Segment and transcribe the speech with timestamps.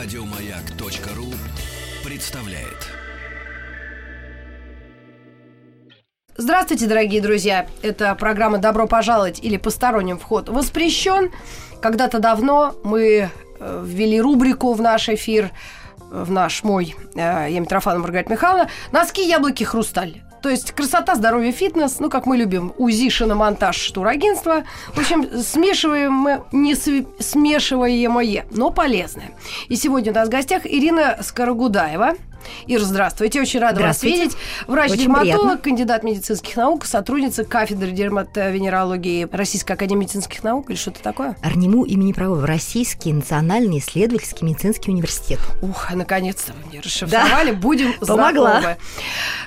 [0.00, 1.26] Радиомаяк.ру
[2.08, 2.86] представляет.
[6.36, 7.66] Здравствуйте, дорогие друзья!
[7.82, 11.32] Это программа «Добро пожаловать» или «Посторонним вход воспрещен».
[11.82, 13.28] Когда-то давно мы
[13.58, 15.50] э, ввели рубрику в наш эфир,
[16.12, 20.22] э, в наш мой, э, я Митрофанова Маргарита Михайловна, «Носки, яблоки, хрусталь».
[20.42, 24.64] То есть красота, здоровье, фитнес, ну, как мы любим, УЗИ, шиномонтаж, турагентство.
[24.94, 29.32] В общем, смешиваем не смешиваемое, но полезное.
[29.68, 32.12] И сегодня у нас в гостях Ирина Скорогудаева,
[32.66, 33.40] Ира, здравствуйте.
[33.40, 34.36] Очень рада вас видеть.
[34.66, 41.36] Врач-дерматолог, кандидат медицинских наук, сотрудница кафедры дерматовенерологии Российской академии медицинских наук или что-то такое?
[41.42, 42.46] РНИМУ имени Правого.
[42.46, 45.40] Российский национальный исследовательский медицинский университет.
[45.62, 47.50] Ух, наконец-то вы мне расшифровали.
[47.52, 47.56] Да.
[47.56, 48.76] Будем знакомы.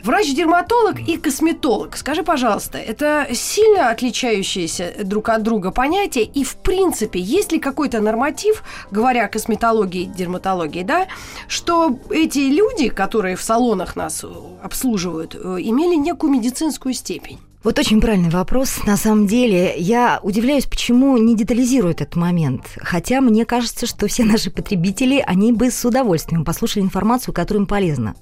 [0.03, 1.97] Врач-дерматолог и косметолог.
[1.97, 6.23] Скажи, пожалуйста, это сильно отличающиеся друг от друга понятия?
[6.23, 11.07] И, в принципе, есть ли какой-то норматив, говоря о косметологии и дерматологии, да,
[11.47, 14.25] что эти люди, которые в салонах нас
[14.61, 17.39] обслуживают, э, имели некую медицинскую степень?
[17.63, 18.83] Вот очень правильный вопрос.
[18.87, 22.63] На самом деле, я удивляюсь, почему не детализируют этот момент.
[22.77, 27.67] Хотя мне кажется, что все наши потребители, они бы с удовольствием послушали информацию, которая им
[27.67, 28.15] полезна.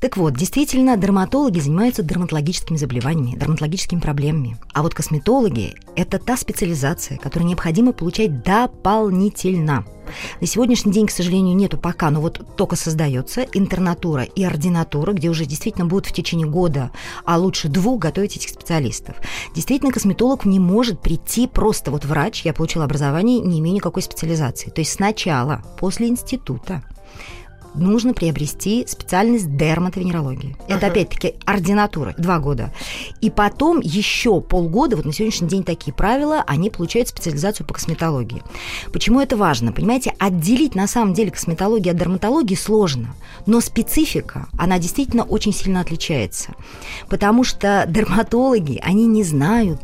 [0.00, 4.56] Так вот, действительно, дерматологи занимаются дерматологическими заболеваниями, дерматологическими проблемами.
[4.72, 9.84] А вот косметологи– это та специализация, которую необходимо получать дополнительно–
[10.40, 15.28] на сегодняшний день, к сожалению, нету пока, но вот только создается интернатура и ординатура, где
[15.28, 16.90] уже действительно будут в течение года,
[17.24, 19.16] а лучше двух готовить этих специалистов.
[19.54, 24.70] Действительно, косметолог не может прийти просто вот врач, я получила образование, не имею никакой специализации.
[24.70, 26.82] То есть сначала, после института,
[27.74, 30.56] нужно приобрести специальность дерматовенерологии.
[30.58, 30.76] Uh-huh.
[30.76, 32.72] Это опять-таки ординатура, два года.
[33.20, 38.42] И потом еще полгода, вот на сегодняшний день такие правила, они получают специализацию по косметологии.
[38.92, 39.72] Почему это важно?
[39.72, 43.14] Понимаете, отделить на самом деле косметологию от дерматологии сложно,
[43.46, 46.52] но специфика, она действительно очень сильно отличается.
[47.08, 49.80] Потому что дерматологи, они не знают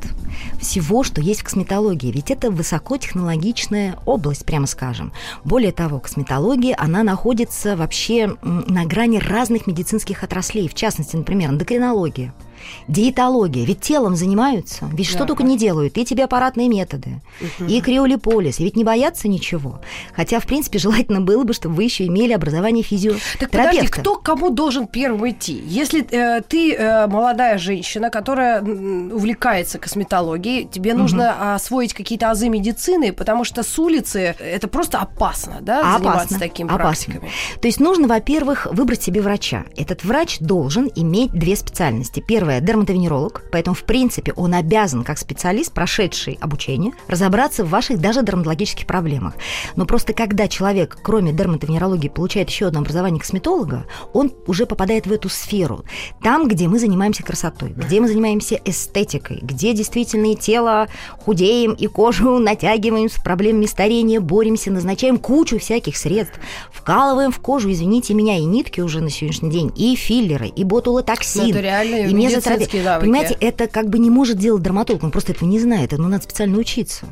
[0.60, 5.12] всего, что есть в косметологии, ведь это высокотехнологичная область, прямо скажем.
[5.44, 12.34] Более того, косметология, она находится вообще на грани разных медицинских отраслей, в частности, например, эндокринология–
[12.88, 13.64] диетология.
[13.64, 15.12] Ведь телом занимаются, ведь да.
[15.12, 15.96] что только не делают.
[15.98, 17.68] И тебе аппаратные методы, угу.
[17.68, 18.60] и криолиполис.
[18.60, 19.80] И ведь не боятся ничего.
[20.14, 23.38] Хотя, в принципе, желательно было бы, чтобы вы еще имели образование физиотерапевта.
[23.38, 25.62] Так подожди, кто кому должен первым идти?
[25.66, 31.02] Если э, ты э, молодая женщина, которая увлекается косметологией, тебе угу.
[31.02, 36.38] нужно освоить какие-то азы медицины, потому что с улицы это просто опасно, да, опасно, заниматься
[36.38, 36.84] такими опасно.
[36.84, 37.30] практиками.
[37.60, 39.64] То есть нужно, во-первых, выбрать себе врача.
[39.76, 42.20] Этот врач должен иметь две специальности.
[42.26, 48.22] Первое, дерматовенеролог, поэтому, в принципе, он обязан, как специалист, прошедший обучение, разобраться в ваших даже
[48.22, 49.34] дерматологических проблемах.
[49.76, 55.12] Но просто когда человек, кроме дерматовенерологии, получает еще одно образование косметолога, он уже попадает в
[55.12, 55.84] эту сферу.
[56.22, 60.88] Там, где мы занимаемся красотой, где мы занимаемся эстетикой, где действительно и тело
[61.24, 66.38] худеем, и кожу натягиваем с проблемами старения, боремся, назначаем кучу всяких средств,
[66.72, 71.42] вкалываем в кожу, извините меня, и нитки уже на сегодняшний день, и филлеры, и ботулотоксин,
[71.42, 72.12] ну, и
[72.50, 73.06] медицинские навыки.
[73.06, 76.24] Понимаете, это как бы не может делать дерматолог, он просто этого не знает, но надо
[76.24, 77.06] специально учиться.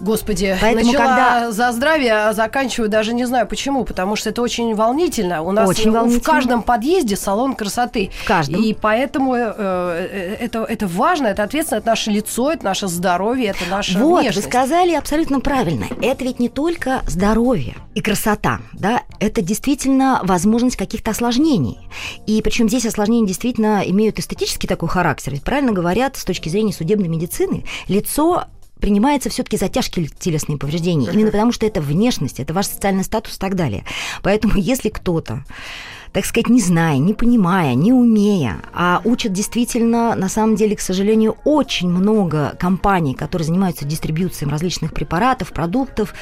[0.00, 1.52] Господи, Поэтому начала когда...
[1.52, 5.42] за здравие, а заканчиваю даже не знаю почему, потому что это очень волнительно.
[5.42, 6.20] У нас очень волнительно.
[6.20, 8.10] в каждом подъезде салон красоты.
[8.22, 8.62] В каждом.
[8.62, 13.48] И поэтому э, э, это, это важно, это ответственно, это наше лицо, это наше здоровье,
[13.48, 14.46] это наша вот, внешность.
[14.46, 15.86] вы сказали абсолютно правильно.
[16.02, 21.88] Это ведь не только здоровье и красота, да, это действительно возможность каких-то осложнений.
[22.26, 25.32] И причем здесь осложнения действительно имеют эстетический психический такой характер.
[25.32, 28.44] Ведь правильно говорят, с точки зрения судебной медицины, лицо
[28.80, 33.36] принимается все-таки за тяжкие телесные повреждения, именно потому что это внешность, это ваш социальный статус
[33.36, 33.84] и так далее.
[34.22, 35.44] Поэтому если кто-то
[36.12, 40.80] так сказать, не зная, не понимая, не умея, а учат действительно, на самом деле, к
[40.80, 46.14] сожалению, очень много компаний, которые занимаются дистрибьюцией различных препаратов, продуктов,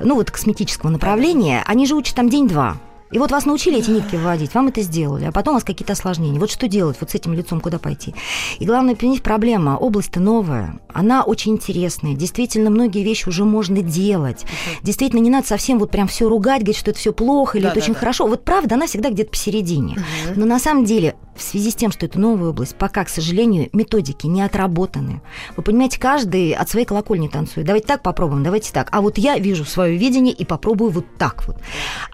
[0.00, 2.78] ну вот косметического направления, они же учат там день-два.
[3.12, 5.92] И вот вас научили эти нитки вводить, вам это сделали, а потом у вас какие-то
[5.92, 6.40] осложнения.
[6.40, 8.14] Вот что делать вот с этим лицом, куда пойти?
[8.58, 9.76] И главное, понять проблема.
[9.76, 12.14] Область-то новая, она очень интересная.
[12.14, 14.42] Действительно, многие вещи уже можно делать.
[14.42, 14.78] Uh-huh.
[14.82, 17.70] Действительно, не надо совсем вот прям все ругать, говорить, что это все плохо или да,
[17.70, 18.00] это да, очень да.
[18.00, 18.26] хорошо.
[18.26, 19.96] Вот правда, она всегда где-то посередине.
[19.96, 20.32] Uh-huh.
[20.36, 23.68] Но на самом деле, в связи с тем, что это новая область, пока, к сожалению,
[23.72, 25.22] методики не отработаны.
[25.56, 27.66] Вы понимаете, каждый от своей колокольни танцует.
[27.66, 28.88] Давайте так попробуем, давайте так.
[28.92, 31.56] А вот я вижу свое видение и попробую вот так вот.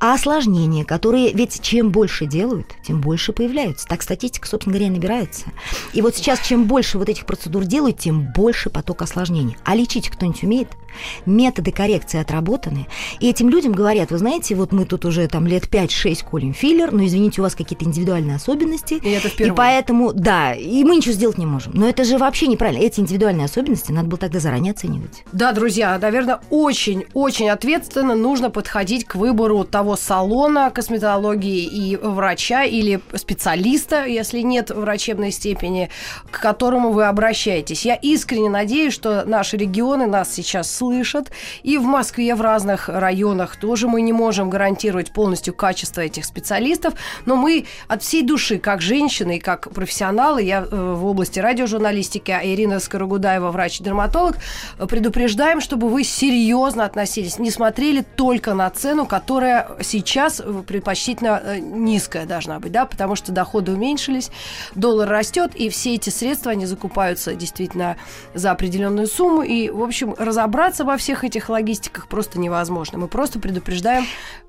[0.00, 3.86] А осложнения, которые ведь чем больше делают, тем больше появляются.
[3.86, 5.44] Так статистика, собственно говоря, и набирается.
[5.92, 9.56] И вот сейчас, чем больше вот этих процедур делают, тем больше поток осложнений.
[9.64, 10.68] А лечить кто-нибудь умеет–
[11.26, 12.86] Методы коррекции отработаны.
[13.20, 16.92] И этим людям говорят, вы знаете, вот мы тут уже там лет 5-6 колем филлер,
[16.92, 18.94] но извините, у вас какие-то индивидуальные особенности.
[18.94, 19.52] И это впервые.
[19.52, 21.72] И поэтому, да, и мы ничего сделать не можем.
[21.74, 22.82] Но это же вообще неправильно.
[22.82, 25.24] Эти индивидуальные особенности надо было тогда заранее оценивать.
[25.32, 33.00] Да, друзья, наверное, очень-очень ответственно нужно подходить к выбору того салона косметологии и врача или
[33.12, 35.90] специалиста, если нет врачебной степени,
[36.30, 37.84] к которому вы обращаетесь.
[37.84, 41.32] Я искренне надеюсь, что наши регионы нас сейчас слышат,
[41.64, 46.94] и в Москве в разных районах тоже мы не можем гарантировать полностью качество этих специалистов,
[47.26, 52.30] но мы от всей души, как женщины и как профессионалы, я э, в области радиожурналистики,
[52.30, 54.36] а Ирина Скорогудаева, врач-дерматолог,
[54.88, 62.26] предупреждаем, чтобы вы серьезно относились, не смотрели только на цену, которая сейчас предпочтительно э, низкая
[62.26, 64.30] должна быть, да, потому что доходы уменьшились,
[64.74, 67.96] доллар растет, и все эти средства, они закупаются действительно
[68.34, 72.98] за определенную сумму, и, в общем, разобраться во всех этих логистиках просто невозможно.
[72.98, 74.04] Мы просто предупреждаем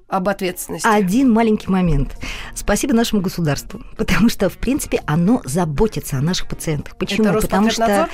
[0.10, 0.88] об ответственности.
[0.88, 2.18] Один маленький момент.
[2.56, 6.96] Спасибо нашему государству, потому что, в принципе, оно заботится о наших пациентах.
[6.98, 7.28] Почему?
[7.28, 8.10] Это потому что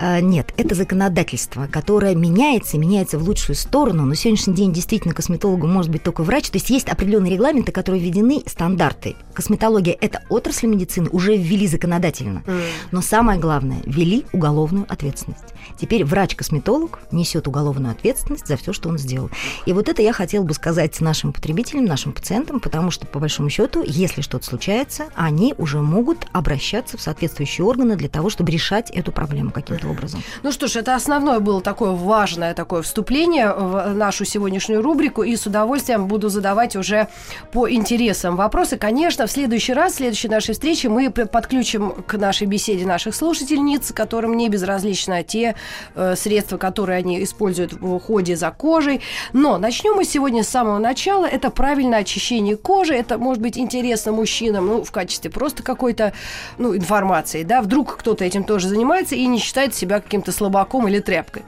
[0.00, 4.04] нет, это законодательство, которое меняется, меняется в лучшую сторону.
[4.04, 6.50] Но сегодняшний день действительно косметологом может быть только врач.
[6.50, 9.16] То есть есть определенные регламенты, которые введены, стандарты.
[9.34, 12.42] Косметология– это отрасль медицины, уже ввели законодательно.
[12.46, 12.62] Mm.
[12.92, 15.44] Но самое главное– ввели уголовную ответственность.
[15.78, 19.30] Теперь врач-косметолог несет уголовную ответственность за все, что он сделал.
[19.66, 23.50] И вот это я хотела бы сказать нашим потребителям, нашим пациентам, потому что, по большому
[23.50, 28.90] счету, если что-то случается, они уже могут обращаться в соответствующие органы для того, чтобы решать
[28.90, 30.22] эту проблему каким-то образом.
[30.42, 35.36] Ну что ж, это основное было такое важное такое вступление в нашу сегодняшнюю рубрику, и
[35.36, 37.08] с удовольствием буду задавать уже
[37.52, 38.76] по интересам вопросы.
[38.76, 43.92] Конечно, в следующий раз, в следующей нашей встрече мы подключим к нашей беседе наших слушательниц,
[43.92, 45.56] которым не безразличны те
[45.94, 49.00] э, средства, которые они используют в уходе за кожей.
[49.32, 52.94] Но начнем мы сегодня с самого начала это правильное очищение кожи.
[52.94, 56.12] Это может быть интересно мужчинам, ну, в качестве просто какой-то,
[56.58, 57.62] ну, информации, да.
[57.62, 61.42] Вдруг кто-то этим тоже занимается и не считает себя каким-то слабаком или тряпкой.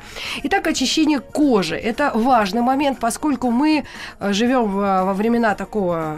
[0.45, 1.77] Итак, очищение кожи.
[1.77, 3.85] Это важный момент, поскольку мы
[4.19, 6.17] э, живем во времена такого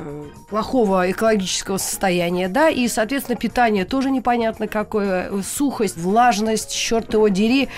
[0.48, 7.68] плохого экологического состояния, да, и, соответственно, питание тоже непонятно какое, сухость, влажность, черт его дери.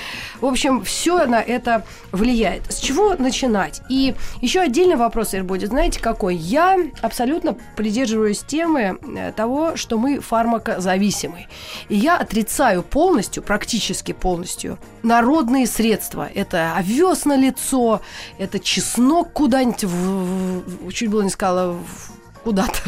[0.41, 2.71] В общем, все на это влияет.
[2.73, 3.81] С чего начинать?
[3.89, 6.37] И еще отдельный вопрос, Ир, будет, знаете, какой?
[6.37, 11.47] Я абсолютно придерживаюсь темы э, того, что мы фармакозависимы.
[11.89, 14.26] И я отрицаю полностью, практически полностью,
[15.03, 16.29] народные средства.
[16.35, 18.01] Это овес на лицо,
[18.39, 21.77] это чеснок куда-нибудь, чуть было не сказала,
[22.47, 22.79] куда-то,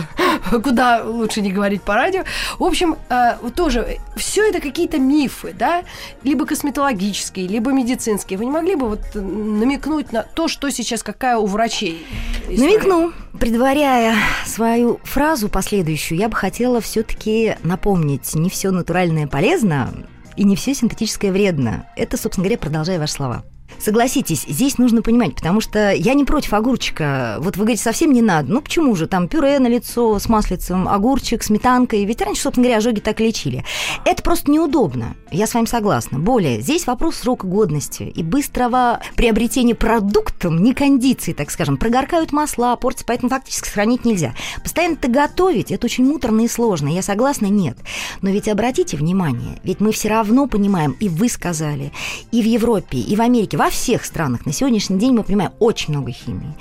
[0.62, 2.23] куда лучше не говорить по радио.
[2.61, 5.82] В общем, э, тоже все это какие-то мифы, да,
[6.23, 8.38] либо косметологические, либо медицинские.
[8.38, 12.06] Вы не могли бы вот намекнуть на то, что сейчас какая у врачей?
[12.49, 12.79] История?
[12.79, 13.12] Намекну.
[13.41, 14.14] Предваряя
[14.46, 19.93] свою фразу последующую, я бы хотела все-таки напомнить, не все натуральное полезно,
[20.38, 21.88] и не все синтетическое вредно.
[21.96, 23.44] Это, собственно говоря, продолжая ваши слова.
[23.78, 27.36] Согласитесь, здесь нужно понимать, потому что я не против огурчика.
[27.40, 28.52] Вот вы говорите, совсем не надо.
[28.52, 29.06] Ну почему же?
[29.06, 32.04] Там пюре на лицо с маслицем, огурчик, сметанкой.
[32.04, 33.64] Ведь раньше, собственно говоря, ожоги так лечили.
[34.04, 35.14] Это просто неудобно.
[35.30, 36.19] Я с вами согласна.
[36.19, 41.76] Более, здесь вопрос срока годности и быстрого приобретения продуктом, не кондиции, так скажем.
[41.76, 44.34] Прогоркают масла, портятся, поэтому фактически сохранить нельзя.
[44.62, 46.88] Постоянно это готовить, это очень муторно и сложно.
[46.88, 47.79] Я согласна, нет.
[48.22, 51.93] Но ведь обратите внимание, ведь мы все равно понимаем, и вы сказали,
[52.32, 55.93] и в Европе, и в Америке, во всех странах на сегодняшний день мы понимаем очень
[55.93, 56.55] много химии.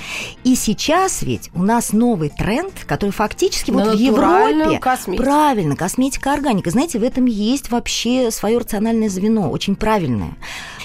[0.44, 4.78] И сейчас ведь у нас новый тренд, который фактически На вот в Европе...
[4.78, 5.24] Косметику.
[5.24, 6.70] Правильно, косметика органика.
[6.70, 10.36] Знаете, в этом есть вообще свое рациональное звено, очень правильное.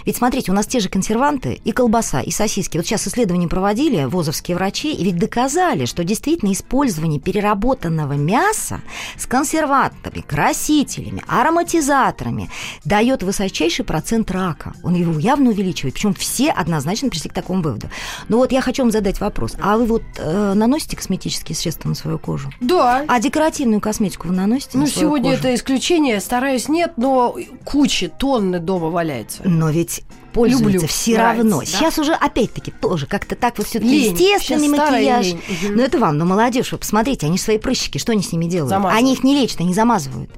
[0.04, 2.76] Ведь смотрите, у нас те же консерванты и колбаса, и сосиски.
[2.76, 8.80] Вот сейчас исследования проводили вузовские врачи, и ведь доказали, что действительно использование переработанного мяса
[9.16, 12.50] с консервантами, красителями, ароматизаторами
[12.84, 14.72] дает высочайший процент рака.
[14.82, 15.94] Он его явно увеличивает.
[15.94, 17.88] Причем все однозначно пришли к такому выводу.
[18.28, 19.56] Но вот я хочу вам задать вопрос.
[19.60, 22.50] А вы вот э, наносите косметические средства на свою кожу?
[22.60, 23.04] Да.
[23.06, 25.40] А декоративную косметику вы наносите Ну, на сегодня кожу?
[25.40, 29.42] это исключение, стараюсь нет, но кучи, тонны дома валяется.
[29.44, 30.21] Но ведь 日。
[30.32, 31.60] Пользуются Люблю, все нравится, равно.
[31.60, 31.66] да.
[31.66, 35.26] Сейчас уже опять-таки тоже как-то так вот все-таки естественный Сейчас макияж.
[35.26, 35.40] лень.
[35.70, 38.70] Но это вам, но молодежь, вы посмотрите, они свои прыщики, что они с ними делают?
[38.70, 38.98] Замазывают.
[38.98, 40.30] Они их не лечат, они замазывают.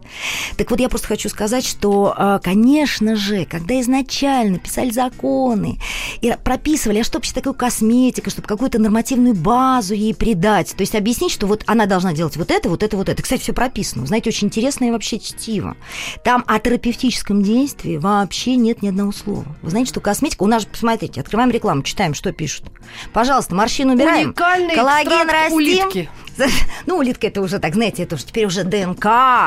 [0.57, 5.79] Так вот, я просто хочу сказать, что, э, конечно же, когда изначально писали законы
[6.21, 10.95] и прописывали, а что вообще такое косметика, чтобы какую-то нормативную базу ей придать, то есть
[10.95, 13.23] объяснить, что вот она должна делать вот это, вот это, вот это.
[13.23, 14.07] Кстати, все прописано.
[14.07, 15.77] Знаете, очень интересное вообще чтиво.
[16.25, 19.45] Там о терапевтическом действии вообще нет ни одного слова.
[19.63, 20.43] Вы знаете, что косметика...
[20.43, 22.65] У нас же, посмотрите, открываем рекламу, читаем, что пишут.
[23.13, 24.29] Пожалуйста, морщины убираем.
[24.29, 25.55] Уникальный Коллаген растим.
[25.55, 26.11] улитки.
[26.87, 29.05] Ну, улитка это уже так, знаете, это уже теперь уже ДНК.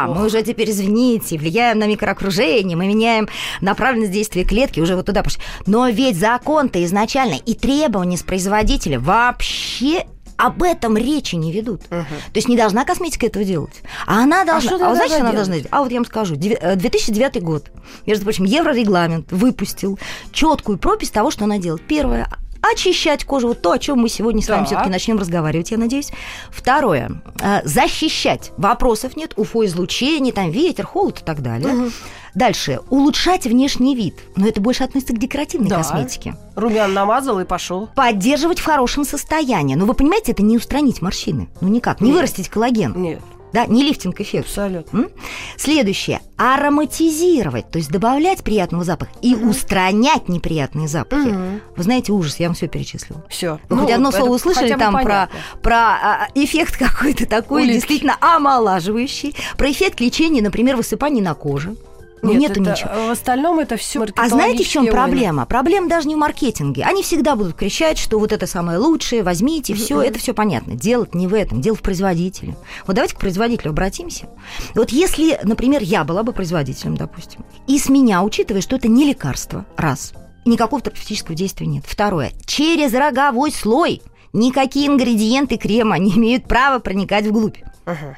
[0.07, 3.27] Мы уже теперь, извините, влияем на микроокружение, мы меняем
[3.59, 5.41] направленность действия клетки, уже вот туда пошли.
[5.65, 10.05] Но ведь закон-то изначально и требования с производителя вообще
[10.37, 11.81] об этом речи не ведут.
[11.89, 13.81] То есть не должна косметика этого делать.
[14.05, 14.69] А она должна...
[14.69, 15.67] что А, она вот должна она должна делать?
[15.71, 16.35] А вот я вам скажу.
[16.35, 17.71] Деве- э, 2009 год.
[18.05, 19.99] Между прочим, Еврорегламент выпустил
[20.31, 21.81] четкую пропись того, что она делает.
[21.87, 22.29] Первое
[22.61, 24.67] очищать кожу, вот то, о чем мы сегодня с вами Так.
[24.67, 26.11] все-таки начнем разговаривать, я надеюсь.
[26.49, 28.51] Второе, э, защищать.
[28.57, 31.91] Вопросов нет, УФО-излучение, там ветер, холод и так далее.
[32.35, 34.15] Дальше, улучшать внешний вид.
[34.35, 35.77] Но это больше относится к декоративной Да.
[35.77, 36.35] косметике.
[36.55, 37.89] Румян намазал и пошел.
[37.95, 39.75] Поддерживать в хорошем состоянии.
[39.75, 41.49] Но вы понимаете, это не устранить морщины.
[41.61, 42.15] Ну никак, не Нет.
[42.17, 42.93] вырастить коллаген.
[42.95, 43.19] Нет,
[43.53, 44.45] Да, не лифтинг-эффект.
[44.47, 44.97] абсолютно.
[44.99, 45.09] М?
[45.57, 46.21] Следующее.
[46.37, 51.29] Ароматизировать, то есть добавлять приятного запаха и устранять неприятные запахи.
[51.29, 51.61] Мгм.
[51.75, 53.23] Вы знаете, ужас, я вам все перечислила.
[53.29, 53.59] Все.
[53.69, 55.29] Вы хоть одно слово услышали там про,
[55.63, 57.75] про а, эффект какой-то такой, Улитки.
[57.77, 61.75] действительно омолаживающий, про эффект лечения, например, высыпаний на коже.
[62.21, 63.07] Ну, Нет, нету это- ничего.
[63.07, 65.45] В остальном это все А знаете, в чем проблема?
[65.45, 66.83] Проблема даже не в маркетинге.
[66.83, 70.75] Они всегда будут кричать, что вот это самое лучшее, возьмите, все, это все понятно.
[70.75, 72.55] Дело не в этом, дело в производителе.
[72.85, 74.27] Вот давайте к производителю обратимся.
[74.75, 79.05] Вот если, например, я была бы производителем, допустим, и с меня, учитывая, что это не
[79.05, 80.13] лекарство, раз,
[80.45, 81.83] никакого терапевтического действия нет.
[81.87, 84.01] Второе, через роговой слой
[84.33, 87.57] никакие ингредиенты крема не имеют права проникать вглубь.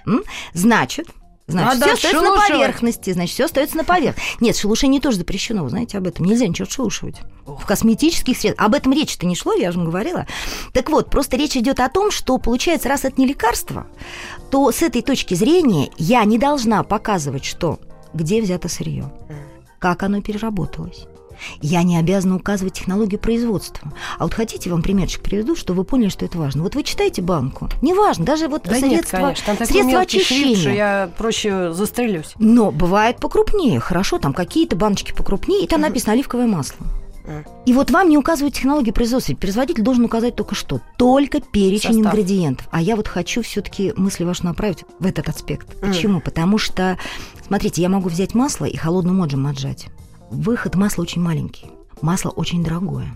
[0.07, 0.23] М?
[0.53, 1.07] Значит,
[1.49, 4.37] Значит, Надо все остается на поверхности, значит, все остается на поверхности.
[4.39, 6.25] Нет, шелушение тоже запрещено, вы знаете об этом.
[6.25, 7.15] Нельзя ничего отшелушивать.
[7.45, 8.67] В косметических средствах.
[8.67, 10.27] Об этом речи-то не шло, я же вам говорила.
[10.73, 13.87] Так вот, просто речь идет о том, что, получается, раз это не лекарство,
[14.51, 17.79] то с этой точки зрения я не должна показывать, что
[18.13, 19.11] где взято сырье,
[19.79, 21.07] как оно переработалось.
[21.61, 23.91] Я не обязана указывать технологию производства.
[24.17, 26.63] А вот хотите, вам примерчик приведу, чтобы вы поняли, что это важно.
[26.63, 27.69] Вот вы читаете банку.
[27.81, 30.55] Неважно, даже вот Да нет, средства, конечно, там такой средства шрифт, очищения.
[30.55, 32.33] что я проще застрелюсь.
[32.39, 36.85] Но бывает покрупнее, хорошо, там какие-то баночки покрупнее, и там написано оливковое масло.
[37.65, 39.35] И вот вам не указывают технологии производства.
[39.35, 40.81] Производитель должен указать только что?
[40.97, 42.13] Только перечень Состав.
[42.13, 42.67] ингредиентов.
[42.71, 45.67] А я вот хочу все-таки мысли ваши направить в этот аспект.
[45.81, 45.91] Мгм.
[45.91, 46.21] Почему?
[46.21, 46.97] Потому что,
[47.45, 49.87] смотрите, я могу взять масло и холодным отжим отжать.
[50.31, 51.67] Выход масла очень маленький.
[52.01, 53.15] Масло очень дорогое.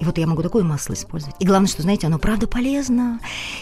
[0.00, 1.36] И вот я могу такое масло использовать.
[1.40, 3.20] И главное, что, знаете, оно правда полезно.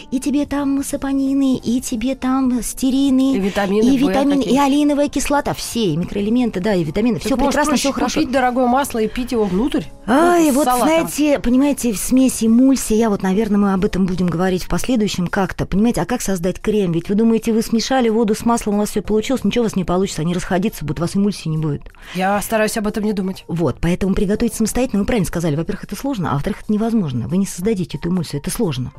[0.09, 5.53] И тебе там сапонины, и тебе там стерины, И витамины, и витамины, и алиновая кислота,
[5.53, 7.19] все, и микроэлементы, да, и витамины.
[7.19, 8.21] Все прекрасно, все хорошо.
[8.21, 9.83] купить дорогое масло и пить его внутрь?
[10.07, 10.87] Ай, Ну, с вот салатом.
[10.87, 15.27] знаете, понимаете, в смеси эмульсии, я вот, наверное, мы об этом будем говорить в последующем
[15.27, 15.65] как-то.
[15.65, 16.93] Понимаете, а как создать крем?
[16.93, 19.75] Ведь вы думаете, вы смешали воду с маслом, у вас все получилось, ничего у вас
[19.75, 21.81] не получится, они расходиться будут, у вас эмульсии не будет.
[22.15, 23.43] Я стараюсь об этом не думать.
[23.49, 27.27] Вот, поэтому приготовить самостоятельно, вы правильно сказали, во-первых, это сложно, а во-вторых, это невозможно.
[27.27, 28.91] Вы не создадите эту эмульсию, это сложно.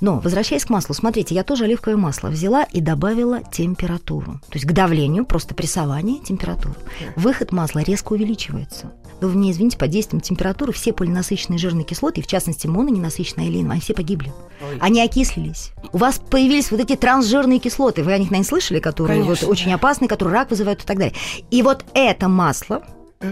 [0.00, 4.40] Но, возвращаясь к маслу, смотрите, я тоже оливковое масло взяла и добавила температуру.
[4.48, 6.74] То есть к давлению, просто прессование, температуру.
[7.16, 8.92] Выход масла резко увеличивается.
[9.20, 13.46] Но вы мне извините, под действием температуры все полинасыщенные жирные кислоты, и в частности мононенасыщенная
[13.48, 14.32] алиновая, они все погибли.
[14.62, 14.78] Ой.
[14.80, 15.72] Они окислились.
[15.92, 19.72] У вас появились вот эти трансжирные кислоты, вы о них, наверное, слышали, которые вот очень
[19.72, 21.14] опасные, которые рак вызывают и так далее.
[21.50, 22.82] И вот это масло,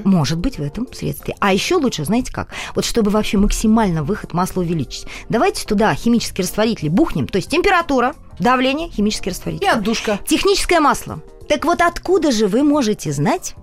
[0.04, 1.35] может быть в этом средстве.
[1.40, 2.49] А еще лучше, знаете как?
[2.75, 5.07] Вот чтобы вообще максимально выход масла увеличить.
[5.28, 7.26] Давайте туда химические растворители бухнем.
[7.26, 9.68] То есть температура, давление, химический И растворитель.
[9.68, 10.18] отдушка.
[10.26, 11.23] Техническое масло.
[11.49, 13.54] Так вот откуда же вы можете знать.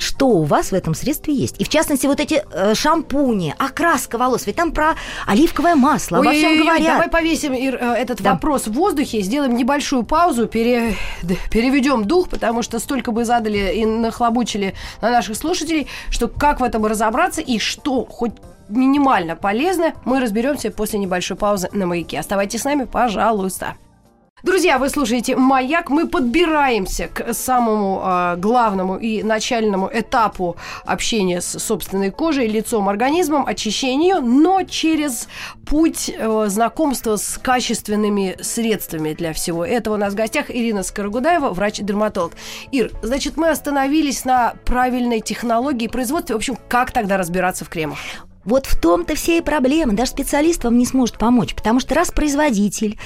[0.00, 1.60] Что у вас в этом средстве есть?
[1.60, 4.94] И в частности вот эти э, шампуни, окраска волос, ведь там про
[5.26, 6.82] оливковое масло, обо всем говорят.
[6.86, 8.32] Давай повесим Ир, э, этот Да.
[8.32, 10.96] вопрос в воздухе, сделаем небольшую паузу, пере-
[11.50, 16.64] переведем дух, потому что столько бы задали и нахлобучили на наших слушателей, что как в
[16.64, 18.32] этом разобраться и что хоть
[18.68, 22.18] минимально полезно, мы разберемся после небольшой паузы на маяке.
[22.18, 23.74] Оставайтесь с нами, пожалуйста.
[24.42, 25.90] Друзья, вы слушаете «Маяк».
[25.90, 30.56] Мы подбираемся к самому э, главному и начальному этапу
[30.86, 35.28] общения с собственной кожей, лицом, организмом, очищения ее, но через
[35.66, 39.94] путь э, знакомства с качественными средствами для всего этого.
[39.94, 42.32] У нас в гостях Ирина Скорогудаева, врач-дерматолог.
[42.72, 46.32] Ир, значит, мы остановились на правильной технологии производства.
[46.32, 47.98] В общем, как тогда разбираться в кремах?
[48.44, 49.92] Вот в том-то все и проблема.
[49.92, 52.98] Даже специалист вам не сможет помочь, потому что раз производитель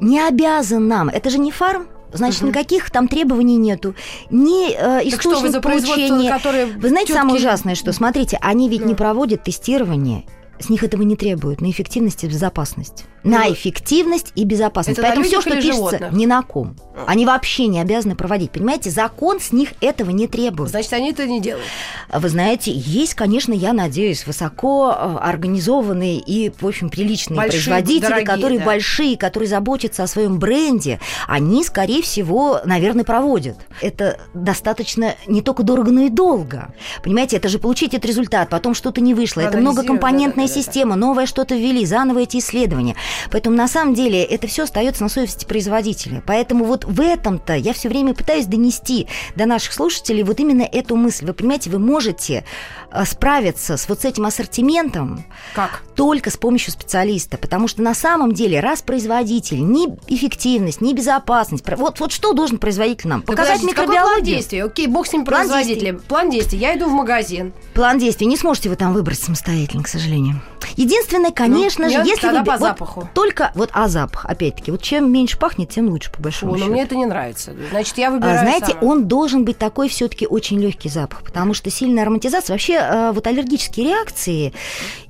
[0.00, 2.50] не обязан нам, это же не фарм, значит, Мгм.
[2.50, 3.94] никаких там требований нету,
[4.30, 6.38] ни э, Так что вы источник за получения.
[6.78, 8.88] Вы знаете, самое тётки- ужасное, что, смотрите, они ведь Ну.
[8.88, 10.24] не проводят тестирование
[10.60, 13.04] с них этого не требуют, на эффективность и безопасность.
[13.24, 14.98] На Ну, эффективность и безопасность.
[14.98, 16.12] это Поэтому все, что пишется, животных?
[16.12, 16.76] ни на ком.
[17.06, 18.52] Они вообще не обязаны проводить.
[18.52, 20.70] Понимаете, закон с них этого не требует.
[20.70, 21.66] Значит, они это не делают.
[22.12, 28.08] Вы знаете, есть, конечно, я надеюсь, высоко э, организованные и, в общем, приличные Большие, производители,
[28.08, 28.64] дорогие, которые да.
[28.64, 33.58] большие, которые заботятся о своем бренде, они, скорее всего, наверное, проводят.
[33.82, 36.72] Это достаточно не только дорого, но и долго.
[37.02, 39.40] Понимаете, это же получить этот результат, потом что-то не вышло.
[39.40, 40.47] Это Анализировать, многокомпонентная.
[40.48, 42.96] Система, новое что-то ввели, заново эти исследования.
[43.30, 46.22] Поэтому, на самом деле, это все остается на совести производителя.
[46.26, 50.96] Поэтому вот в этом-то я все время пытаюсь донести до наших слушателей вот именно эту
[50.96, 51.26] мысль.
[51.26, 52.44] Вы понимаете, вы можете
[52.90, 55.24] э, справиться с вот с этим ассортиментом
[55.54, 55.82] Как?
[55.94, 61.64] только с помощью специалиста, потому что на самом деле раз производитель ни эффективность, ни безопасность,
[61.76, 63.22] вот, вот что должен производитель нам?
[63.22, 64.36] Показать подождите, какой план микробиологию?
[64.36, 64.60] действий?
[64.60, 66.00] Окей, бог с ним План производителем.
[66.00, 66.58] План действий.
[66.58, 67.52] Я иду в магазин.
[67.74, 70.37] План действий не сможете вы там выбрать самостоятельно, к сожалению.
[70.76, 72.44] Единственное, конечно Ну, же, если тогда вы...
[72.46, 73.08] по вот запаху.
[73.14, 76.60] Только вот а запах, опять-таки, вот чем меньше пахнет, тем лучше, по большому О, но
[76.60, 76.72] счету.
[76.72, 77.52] мне это не нравится.
[77.70, 78.80] Значит, я А, выбираю Знаете, сама.
[78.82, 83.26] он должен быть такой все-таки очень легкий запах, потому что сильная ароматизация, вообще э, вот
[83.26, 84.52] аллергические реакции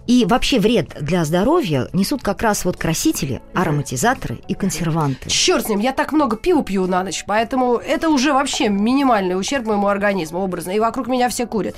[0.09, 5.29] и вообще вред для здоровья несут как раз вот красители, ароматизаторы и консерванты.
[5.29, 9.39] Черт с ним, я так много пива пью на ночь, поэтому это уже вообще минимальный
[9.39, 11.77] ущерб моему организму образно, и вокруг меня все курят.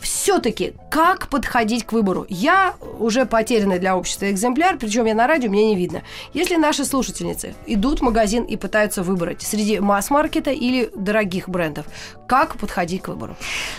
[0.00, 2.24] Все-таки, как подходить к выбору?
[2.28, 6.02] Я уже потерянный для общества экземпляр, причем я на радио, мне не видно.
[6.34, 11.86] Если наши слушательницы идут в магазин и пытаются выбрать среди масс-маркета или дорогих брендов,
[12.28, 13.36] как подходить к выбору?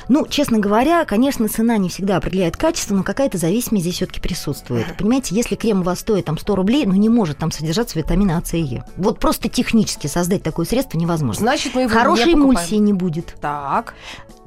[0.10, 4.98] Ну, честно говоря, конечно, цена не всегда определяет качество, но какая-то зависимость здесь все-таки присутствует.
[4.98, 8.32] Понимаете, если крем у вас стоит там 100 рублей, ну не может там содержаться витамины
[8.32, 8.84] А, С и Е.
[8.98, 11.42] Вот просто технически создать такое средство невозможно.
[11.42, 13.36] Значит, мы его Хорошей не эмульсии не будет.
[13.42, 13.94] Так.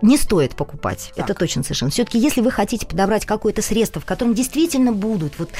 [0.03, 1.12] Не стоит покупать.
[1.15, 1.25] Так.
[1.25, 1.91] Это точно совершенно.
[1.91, 5.50] Все-таки, если вы хотите подобрать какое-то средство, в котором действительно будут, вот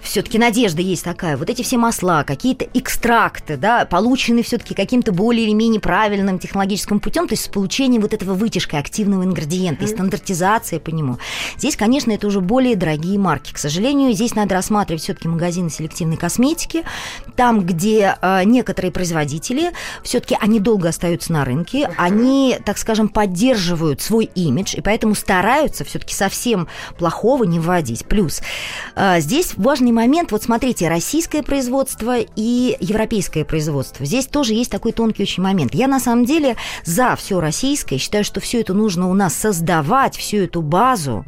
[0.00, 5.46] все-таки надежда есть такая, вот эти все масла, какие-то экстракты, да, получены все-таки каким-то более
[5.46, 9.86] или менее правильным технологическим путем, то есть с получением вот этого вытяжка активного ингредиента и
[9.86, 11.18] стандартизация по нему.
[11.56, 13.52] Здесь, конечно, это уже более дорогие марки.
[13.52, 16.84] К сожалению, здесь надо рассматривать все-таки магазины селективной косметики,
[17.36, 23.83] там, где э, некоторые производители все-таки они долго остаются на рынке, они, так скажем, поддерживают
[23.98, 26.68] свой имидж, и поэтому стараются все-таки совсем
[26.98, 28.04] плохого не вводить.
[28.06, 28.40] Плюс
[28.96, 34.04] э, здесь важный момент, вот смотрите, российское производство и европейское производство.
[34.04, 35.74] Здесь тоже есть такой тонкий очень момент.
[35.74, 40.16] Я на самом деле за все российское, считаю, что все это нужно у нас создавать,
[40.16, 41.24] всю эту базу.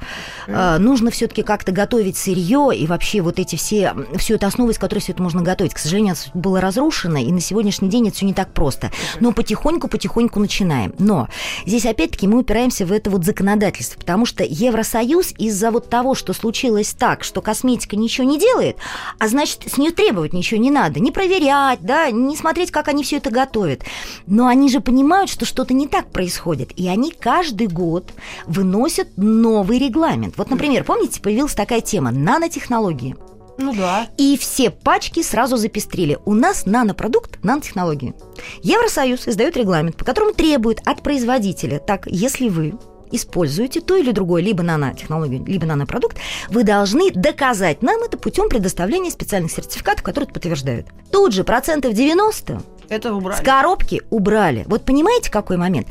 [0.46, 4.78] Э, нужно все-таки как-то готовить сырье и вообще вот эти все, всю эту основу, из
[4.78, 5.74] которой все это можно готовить.
[5.74, 8.90] К сожалению, это было разрушено, и на сегодняшний день это все не так просто.
[9.20, 10.94] Но потихоньку-потихоньку начинаем.
[10.98, 11.28] Но
[11.64, 16.32] здесь опять-таки мы упираемся в это вот законодательство, потому что Евросоюз из-за вот того, что
[16.32, 18.76] случилось так, что косметика ничего не делает,
[19.18, 23.02] а значит, с нее требовать ничего не надо, не проверять, да, не смотреть, как они
[23.02, 23.82] все это готовят.
[24.28, 28.12] Но они же понимают, что что-то не так происходит, и они каждый год
[28.46, 30.34] выносят новый регламент.
[30.36, 33.16] Вот, например, помните, появилась такая тема нанотехнологии.
[33.58, 34.08] Ну да.
[34.18, 36.18] И все пачки сразу запестрили.
[36.24, 38.14] У нас нанопродукт, нанотехнологии.
[38.62, 42.74] Евросоюз издает регламент, по которому требует от производителя, так, если вы
[43.12, 46.16] используете то или другое, либо нанотехнологию, либо нанопродукт,
[46.48, 50.86] вы должны доказать нам это путем предоставления специальных сертификатов, которые это подтверждают.
[51.10, 53.38] Тут же процентов 90 Это убрали.
[53.40, 54.64] с коробки убрали.
[54.66, 55.86] Вот понимаете, какой момент?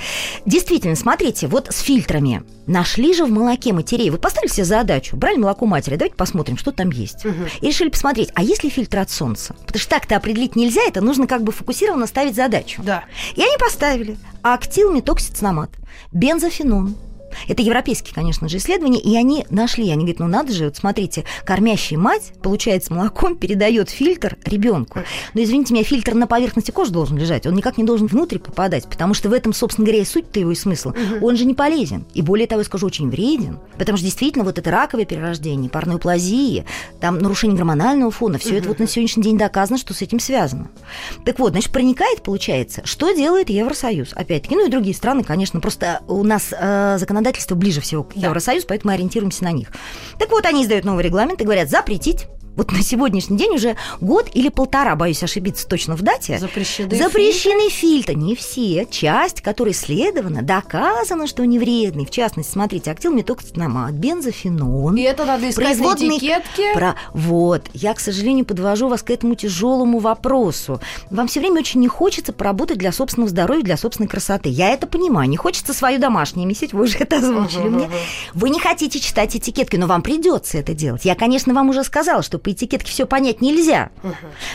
[0.46, 2.44] Действительно, смотрите, вот с фильтрами.
[2.68, 4.10] Нашли же в молоке матерей.
[4.10, 7.24] Вот поставили себе задачу, брали молоко матери, давайте посмотрим, что там есть.
[7.24, 7.46] Мгм.
[7.62, 9.56] И решили посмотреть, а есть ли фильтр от солнца?
[9.66, 12.82] Потому что так-то определить нельзя, это нужно как бы фокусированно ставить задачу.
[12.84, 13.04] Да.
[13.36, 15.72] И они поставили актилметоксицинамат,
[16.12, 16.96] бензофенон.
[17.48, 21.26] Это европейские, конечно же, исследования, и они нашли, они говорят, ну надо же, вот смотрите,
[21.46, 25.00] кормящая мать, получается, молоком передает фильтр ребенку.
[25.34, 28.88] Но извините меня, фильтр на поверхности кожи должен лежать, он никак не должен внутрь попадать,
[28.88, 30.94] потому что в этом, собственно говоря, и суть-то его и смысл.
[31.22, 34.58] Он же не полезен, и более того, я скажу, очень вреден, потому что действительно вот
[34.58, 36.66] это раковое перерождение, парноплазия,
[37.00, 40.70] там нарушение гормонального фона, все это вот на сегодняшний день доказано, что с этим связано.
[41.26, 44.12] Так вот, значит, проникает, получается, что делает Евросоюз?
[44.14, 47.25] Опять-таки, ну и другие страны, конечно, просто у нас э, законодательство
[47.56, 48.28] ближе всего к Да.
[48.28, 49.70] Евросоюзу, поэтому мы ориентируемся на них.
[50.20, 54.30] Так вот, они издают новый регламент и говорят, запретить вот на сегодняшний день уже год
[54.34, 58.16] или полтора, боюсь ошибиться точно в дате, Запрещены, запрещены фильтры.
[58.16, 58.86] Не все.
[58.90, 62.06] Часть, которая исследована, доказано, что они вредны.
[62.06, 64.96] В частности, смотрите, актилметоктинамат, бензофенон.
[64.96, 66.74] И это надо искать производные- на этикетке.
[66.74, 66.96] Про...
[67.14, 70.80] Вот, я, к сожалению, подвожу вас к этому тяжелому вопросу.
[71.10, 74.50] Вам все время очень не хочется поработать для собственного здоровья, для собственной красоты.
[74.50, 75.30] Я это понимаю.
[75.30, 77.90] Не хочется свое домашнее месить, вы уже это озвучили мне.
[78.34, 81.06] Вы не хотите читать этикетки, но вам придется это делать.
[81.06, 83.90] Я, конечно, вам уже сказала, что по этикетке все понять нельзя.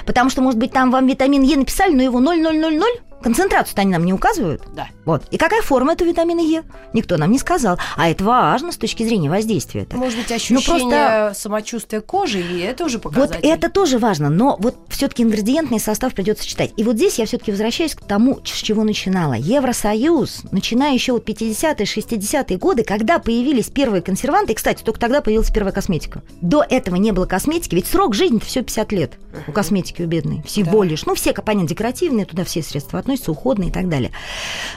[0.07, 4.05] Потому что, может быть, там вам витамин Е написали, но его 0,000, концентрацию-то они нам
[4.05, 4.63] не указывают.
[4.75, 4.89] Да.
[5.05, 5.23] Вот.
[5.31, 6.63] И какая форма этого витамина Е?
[6.93, 7.79] Никто нам не сказал.
[7.97, 9.83] А это важно с точки зрения воздействия.
[9.85, 9.97] -то.
[9.97, 13.41] Может быть, Ну, ощущение просто- самочувствия кожи, и это уже Вот показатель.
[13.49, 16.73] это тоже важно, но вот все-таки ингредиентный состав придется читать.
[16.77, 19.35] И вот здесь я все-таки возвращаюсь к тому, с чего начинала.
[19.35, 25.21] Евросоюз, начиная еще вот 50-е, 60-е годы, когда появились первые консерванты, и, кстати, только тогда
[25.21, 26.23] появилась первая косметика.
[26.41, 29.13] До этого не было косметики, ведь срок жизни все 50 лет
[29.47, 30.43] у косметики у бедной.
[30.43, 30.89] Всего Да.
[30.89, 31.07] лишь.
[31.07, 34.11] Ну, все компоненты декоративные, туда все средства относятся, уходные и так далее.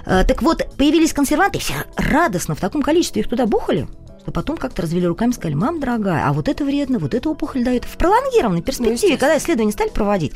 [0.06, 3.88] Э, Так вот, появились консерванты, все радостно в таком количестве их туда бухали,
[4.22, 7.30] что потом как-то развели руками и сказали, мам, дорогая, а вот это вредно, вот это
[7.30, 7.84] опухоль дает.
[7.86, 9.20] В пролонгированной перспективе, естественно.
[9.20, 10.34] когда исследования стали проводить.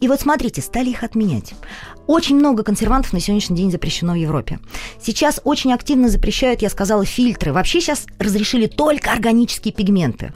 [0.00, 1.54] И вот смотрите, стали их отменять.
[2.08, 4.60] Очень много консервантов на сегодняшний день запрещено в Европе.
[4.98, 7.52] Сейчас очень активно запрещают, я сказала, фильтры.
[7.52, 10.32] Вообще сейчас разрешили только органические пигменты.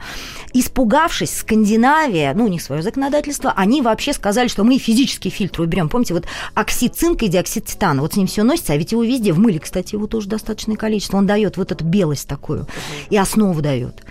[0.53, 5.89] Испугавшись, Скандинавия, ну, у них свое законодательство, они вообще сказали, что мы физические фильтры уберем.
[5.89, 9.03] Помните, вот оксид цинка и диоксид титана, вот с ним все носится, а ведь его
[9.03, 11.17] везде, в мыле, кстати, его тоже достаточное количество.
[11.17, 12.67] Он дает вот эту белость такую
[13.09, 14.03] и основу дает.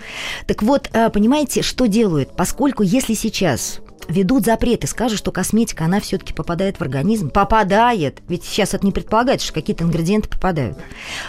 [0.47, 2.35] Так вот, э, понимаете, что делают?
[2.35, 8.43] Поскольку если сейчас ведут запреты, скажут, что косметика, она все-таки попадает в организм, попадает, ведь
[8.43, 10.77] сейчас это не предполагается, что какие-то ингредиенты попадают,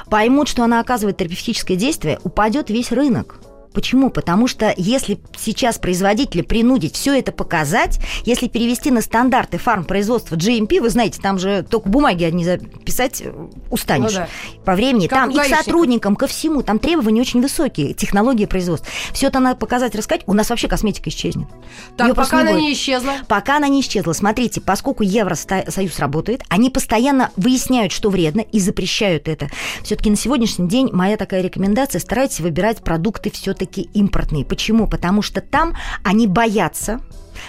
[0.09, 3.41] поймут, что она оказывает терапевтическое действие, упадет весь рынок.
[3.75, 4.09] Почему?
[4.09, 10.81] Потому что если сейчас производители принудить все это показать, если перевести на стандарты фармпроизводства GMP,
[10.81, 13.33] вы знаете, там же только бумаги одни записать э,
[13.71, 14.29] устанешь Ну да.
[14.65, 15.09] по времени.
[15.09, 18.89] Как там и к сотрудникам, ко всему, там требования очень высокие, технологии производства.
[19.13, 20.23] Все это надо показать, рассказать.
[20.27, 21.49] У нас вообще косметика исчезнет.
[21.97, 22.61] Так, Её пока она будет.
[22.63, 23.13] не исчезла.
[23.27, 24.13] Пока она не исчезла.
[24.13, 29.49] Смотрите, поскольку Евросоюз работает, они постоянно выясняют, что вредно, и запрещают это.
[29.83, 34.45] Все-таки на сегодняшний день моя такая рекомендация, старайтесь выбирать продукты все-таки импортные.
[34.45, 34.87] Почему?
[34.87, 37.01] Потому что там они боятся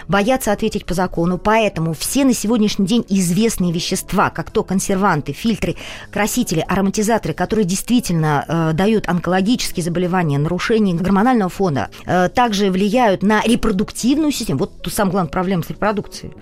[0.07, 5.75] боятся ответить по закону, поэтому все на сегодняшний день известные вещества, как то консерванты, фильтры,
[6.11, 13.41] красители, ароматизаторы, которые действительно э, дают онкологические заболевания, нарушение гормонального фона, э, также влияют на
[13.43, 16.33] репродуктивную систему, вот ту самую главную проблему с репродукцией,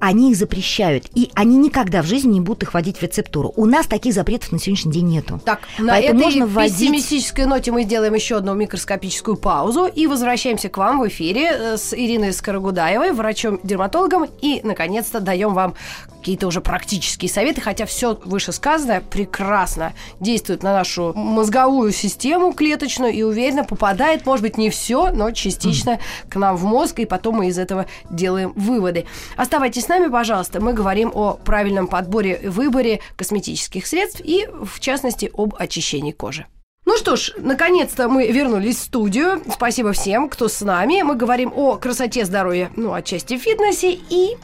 [0.00, 3.52] они их запрещают, и они никогда в жизни не будут их вводить в рецептуру.
[3.56, 5.40] У нас таких запретов на сегодняшний день нету.
[5.44, 10.06] Так, на Поэтому этой можно вводить- пессимистической ноте мы сделаем еще одну микроскопическую паузу и
[10.06, 12.32] возвращаемся к вам в эфире э, с Ириной
[12.88, 15.74] Скорогудаевой, врачом-дерматологом, и, наконец-то, даем вам
[16.18, 23.22] какие-то уже практические советы, хотя все вышесказанное прекрасно действует на нашу мозговую систему клеточную и
[23.22, 27.48] уверенно попадает, может быть, не все, но частично к нам в мозг, и потом мы
[27.48, 29.04] из этого делаем выводы.
[29.36, 30.60] Оставайтесь с нами, пожалуйста.
[30.60, 36.46] Мы говорим о правильном подборе и выборе косметических средств и, в частности, об очищении кожи.
[36.88, 39.42] Ну что ж, наконец-то мы вернулись в студию.
[39.52, 41.02] Спасибо всем, кто с нами.
[41.02, 44.38] Мы говорим о красоте, здоровье, ну, отчасти фитнесе и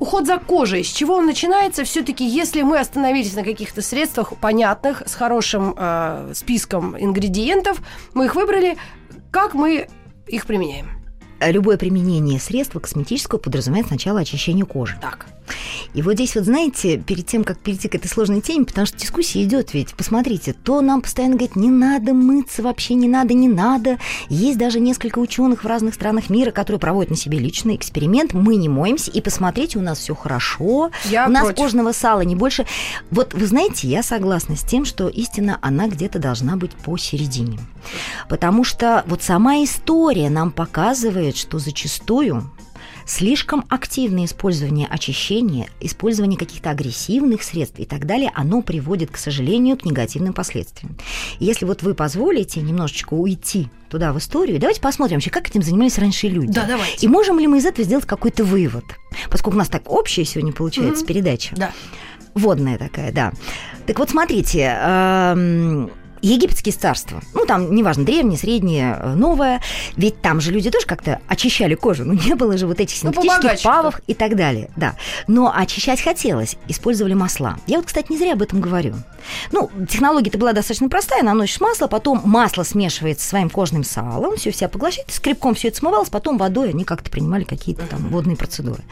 [0.00, 0.82] уход за кожей.
[0.82, 1.84] С чего он начинается?
[1.84, 7.78] Все-таки, если мы остановились на каких-то средствах понятных, с хорошим э, списком ингредиентов,
[8.12, 8.76] мы их выбрали,
[9.30, 9.86] как мы
[10.26, 10.88] их применяем?
[11.40, 14.98] Любое применение средства косметического подразумевает сначала очищение кожи.
[15.00, 15.26] Так.
[15.94, 18.98] И вот здесь вот, знаете, перед тем, как перейти к этой сложной теме, потому что
[18.98, 23.48] дискуссия идет ведь, посмотрите, то нам постоянно говорят, не надо мыться вообще, не надо, не
[23.48, 23.98] надо.
[24.28, 28.32] Есть даже несколько ученых в разных странах мира, которые проводят на себе личный эксперимент.
[28.32, 31.58] Мы не моемся, и посмотрите, у нас все хорошо, Я у нас против.
[31.58, 32.66] кожного сала не больше.
[33.10, 37.58] Вот вы знаете, я согласна с тем, что истина, она где-то должна быть посередине.
[38.28, 42.50] Потому что вот сама история нам показывает, что зачастую
[43.06, 49.76] слишком активное использование очищения, использование каких-то агрессивных средств и так далее, оно приводит, к сожалению,
[49.76, 50.96] к негативным последствиям.
[51.38, 55.62] И Если вот вы позволите немножечко уйти туда в историю, давайте посмотрим вообще, как этим
[55.62, 56.52] занимались раньше люди.
[56.52, 57.06] Да, давайте.
[57.06, 58.84] И можем ли мы из этого сделать какой-то вывод?
[59.30, 61.06] Поскольку у нас так общая сегодня получается Мгм.
[61.06, 61.54] передача.
[61.56, 61.72] Да.
[62.34, 63.32] Водная такая, да.
[63.86, 65.90] Так вот, смотрите, эм,
[66.24, 69.60] египетские царства, ну там, неважно, древнее, среднее, э, новое,
[69.96, 73.12] ведь там же люди тоже как-то очищали кожу, ну не было же вот этих Ну,
[73.12, 74.94] синтетических побогаче павов и так далее, да.
[75.26, 77.56] Но очищать хотелось, использовали масла.
[77.66, 78.94] Я вот, кстати, не зря об этом говорю.
[79.52, 84.52] Ну, технология-то была достаточно простая, наносишь масло, потом масло смешивается с своим кожным салом, все
[84.52, 88.82] себя поглощает, скребком все это смывалось, потом водой они как-то принимали какие-то там водные процедуры.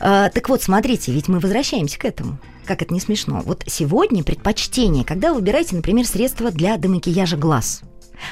[0.00, 2.38] А, так вот, смотрите, ведь мы возвращаемся к этому.
[2.68, 3.40] Как это не смешно.
[3.46, 7.80] Вот сегодня предпочтение, когда вы выбираете, например, средства для демакияжа глаз.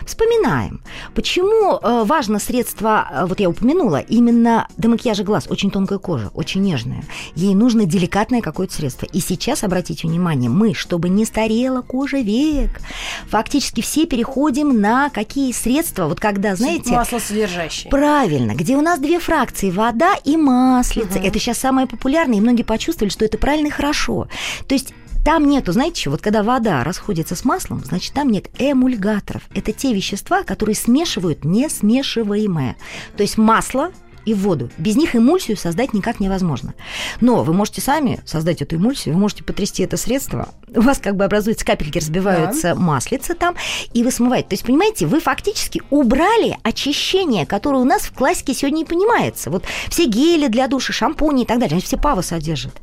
[0.04, 0.80] Вспоминаем,
[1.14, 6.30] почему э, важно средство, э, вот я упомянула, именно для макияжа глаз, очень тонкая кожа,
[6.34, 7.04] очень нежная.
[7.34, 9.06] Ей нужно деликатное какое-то средство.
[9.06, 12.80] И сейчас, обратите внимание, мы, чтобы не старела кожа век,
[13.28, 16.92] фактически все переходим на какие средства, вот когда, знаете...
[16.92, 17.90] Масло содержащее.
[17.90, 21.18] Правильно, где у нас две фракции, вода и маслица.
[21.18, 21.28] Мгм.
[21.28, 24.28] Это сейчас самое популярное, и многие почувствовали, что это правильно и хорошо.
[24.66, 24.94] То есть
[25.26, 29.42] там нету, знаете, что, вот когда вода расходится с маслом, значит, там нет эмульгаторов.
[29.56, 32.76] Это те вещества, которые смешивают несмешиваемое.
[33.16, 33.90] То есть масло
[34.26, 34.68] и воду.
[34.76, 36.74] Без них эмульсию создать никак невозможно.
[37.20, 41.16] Но вы можете сами создать эту эмульсию, вы можете потрясти это средство, у вас как
[41.16, 43.54] бы образуются капельки, разбиваются маслица там,
[43.94, 44.48] и вы смываете.
[44.48, 49.50] То есть, понимаете, вы фактически убрали очищение, которое у нас в классике сегодня не понимается.
[49.50, 52.74] Вот все гели для душа, шампуни и так далее, они все павы содержат.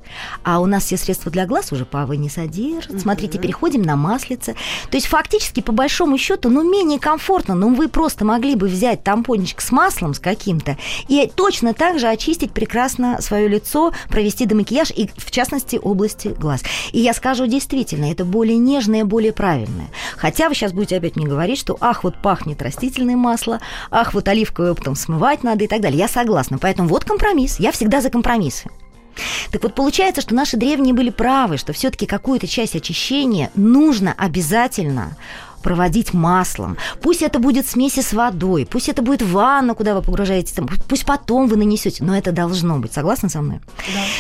[0.44, 3.02] А у нас все средства для глаз уже павы не содержат.
[3.02, 4.56] Смотрите, переходим на маслице.
[4.90, 7.54] То есть, фактически, по большому счету, ну, менее комфортно.
[7.54, 10.78] Ну, вы просто могли бы взять тампончик с маслом, с каким-то,
[11.10, 16.64] и точно так же очистить прекрасно свое лицо, провести демакияж, и, в частности, области глаз.
[16.92, 19.88] И я скажу, действительно, это более нежное, более правильное.
[20.18, 23.60] Хотя вы сейчас будете опять мне говорить, что ах, вот пахнет растительное масло,
[23.92, 26.00] ах, вот оливковое потом смывать надо и так далее.
[26.00, 26.58] Я согласна.
[26.58, 27.60] Поэтому вот компромисс.
[27.60, 28.70] Я всегда за компромиссы.
[29.52, 35.16] Так вот, получается, что наши древние были правы, что все-таки какую-то часть очищения нужно обязательно
[35.64, 36.78] проводить маслом.
[37.02, 41.06] Пусть это будет смеси с водой, пусть это будет ванна, куда вы погружаете, там, пусть
[41.06, 42.94] потом вы нанесете, но это должно быть.
[42.94, 43.62] Согласны со мной?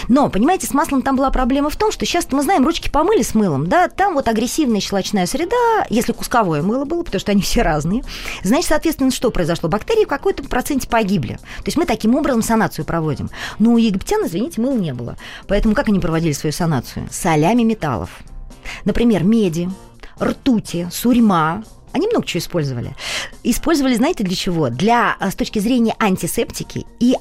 [0.08, 3.21] Но, понимаете, с маслом там была проблема в том, что сейчас мы знаем, ручки помыли
[3.21, 7.41] с мылом, да, там вот агрессивная щелочная среда, если кусковое мыло было, потому что они
[7.41, 8.03] все разные,
[8.43, 9.69] значит, соответственно, что произошло?
[9.69, 11.34] Бактерии в какой-то проценте погибли.
[11.36, 13.29] То есть мы таким образом санацию проводим.
[13.60, 15.17] Но у египтян, извините, мыла не было.
[15.47, 17.08] Поэтому как они проводили свою санацию?
[17.12, 18.10] Солями металлов.
[18.86, 19.69] Например, меди,
[20.19, 22.95] ртути, сурьма, они много чего использовали.
[23.43, 24.69] Использовали, знаете, для чего?
[24.69, 27.15] Для, а, с точки зрения антисептики и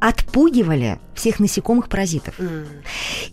[0.00, 2.34] отпугивали всех насекомых паразитов.
[2.40, 2.66] М.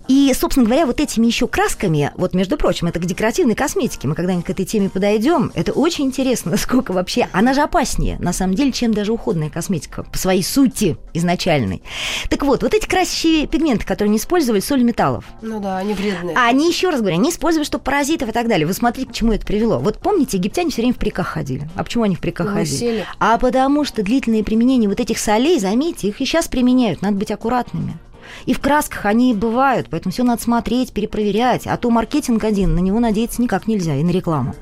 [0.07, 4.13] И, собственно говоря, вот этими еще красками, вот, между прочим, это к декоративной косметике, мы
[4.13, 8.53] когда-нибудь к этой теме подойдем, это очень интересно, насколько вообще, она же опаснее, на самом
[8.53, 11.81] деле, чем даже уходная косметика по своей сути изначальной.
[12.29, 16.35] Так вот, вот эти красящие пигменты, которые не использовали, соль металлов, Ну да, они вредные.
[16.37, 18.67] а они, еще раз говорю, они использовали, чтобы паразитов и так далее.
[18.67, 19.79] Вы смотрите, к чему это привело.
[19.79, 21.67] Вот помните, египтяне все время в приках ходили.
[21.75, 22.75] А почему они в приках Ну, ходили?
[22.75, 23.05] сели.
[23.19, 27.31] А потому что длительное применение вот этих солей, заметьте, их и сейчас применяют, надо быть
[27.31, 27.97] аккуратными.
[28.45, 31.65] И в красках они бывают, поэтому все надо смотреть, перепроверять.
[31.67, 34.55] А то маркетинг один, на него надеяться никак нельзя, и на рекламу.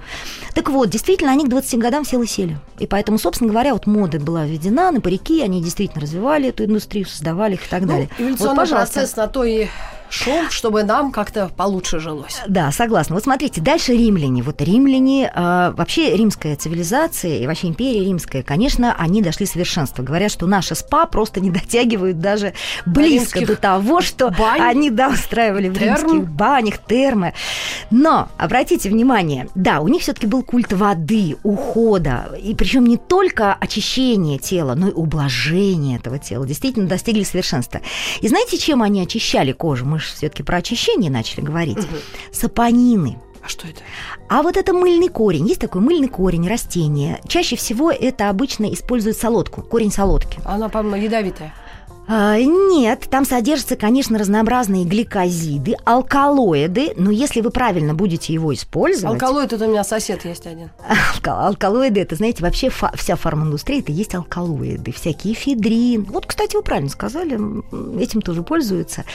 [0.56, 2.58] Так вот, действительно, они к 20 годам все лысели.
[2.80, 7.06] И поэтому, собственно говоря, вот мода была введена на парики, они действительно развивали эту индустрию,
[7.06, 8.10] создавали их и так Ну, далее.
[8.18, 8.94] эволюционный Вот, пожалуйста.
[8.94, 9.68] процесс на то и
[10.10, 12.42] шел, чтобы нам как-то получше жилось.
[12.48, 13.16] Да, согласна.
[13.16, 14.44] Вот смотрите, дальше римляне.
[14.44, 20.04] Вот римляне, э, вообще римская цивилизация и вообще империя римская, конечно, они дошли совершенства.
[20.04, 22.54] Говорят, что наши спа просто не дотягивают даже
[22.86, 24.62] близко до того, что бань?
[24.62, 25.96] они, да, устраивали в Терм?
[25.96, 27.34] римских банях, термы.
[27.92, 33.54] Но, обратите внимание, да, у них все-таки был культ воды, ухода, и причем не только
[33.54, 36.46] очищение тела, но и ублажение этого тела.
[36.46, 37.82] Действительно достигли совершенства.
[38.22, 39.86] И знаете, чем они очищали кожу?
[39.86, 41.80] Мы же все-таки про очищение начали говорить.
[42.32, 43.20] Сапонины.
[43.42, 43.82] А что это?
[44.28, 45.48] А вот это мыльный корень.
[45.48, 47.22] Есть такой мыльный корень, растение.
[47.28, 50.40] Чаще всего это обычно используют солодку, корень солодки.
[50.44, 51.54] Она, по-моему, ядовитая.
[52.12, 59.22] А, нет, там содержатся, конечно, разнообразные гликозиды, алкалоиды, но если вы правильно будете его использовать...
[59.22, 60.72] Алкалоид это у меня сосед есть один.
[61.16, 66.06] Алка- Алкалоиды, это, знаете, вообще фа- вся фарминдустрия, это есть алкалоиды, всякие эфедрин.
[66.06, 67.36] Вот, кстати, вы правильно сказали,
[68.02, 69.06] этим тоже пользуются.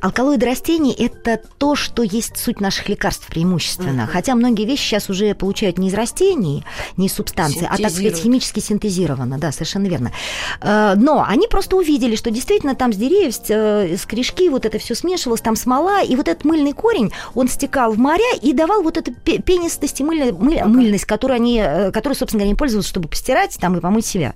[0.00, 4.06] Алкалоиды растений– это то, что есть суть наших лекарств преимущественно.
[4.06, 6.64] Хотя многие вещи сейчас уже получают не из растений,
[6.96, 9.38] не из субстанций, а, так сказать, химически синтезировано.
[9.38, 10.12] Да, совершенно верно.
[10.60, 12.43] Э, Но они просто увидели, что действительно
[12.76, 16.28] там с деревьев, с, э, с корешки вот это все смешивалось, там смола, и вот
[16.28, 20.32] этот мыльный корень, он стекал в моря и давал вот эту пе- пенистость и мыль-
[20.32, 24.06] мыль- мыльность, которую они, э, которой, собственно говоря, они пользовались, чтобы постирать там и помыть
[24.06, 24.34] себя.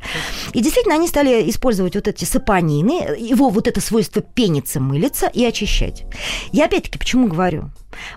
[0.52, 5.44] И действительно они стали использовать вот эти сапонины, его вот это свойство пениться, мылиться и
[5.44, 6.04] очищать.
[6.52, 7.70] Я опять-таки почему говорю?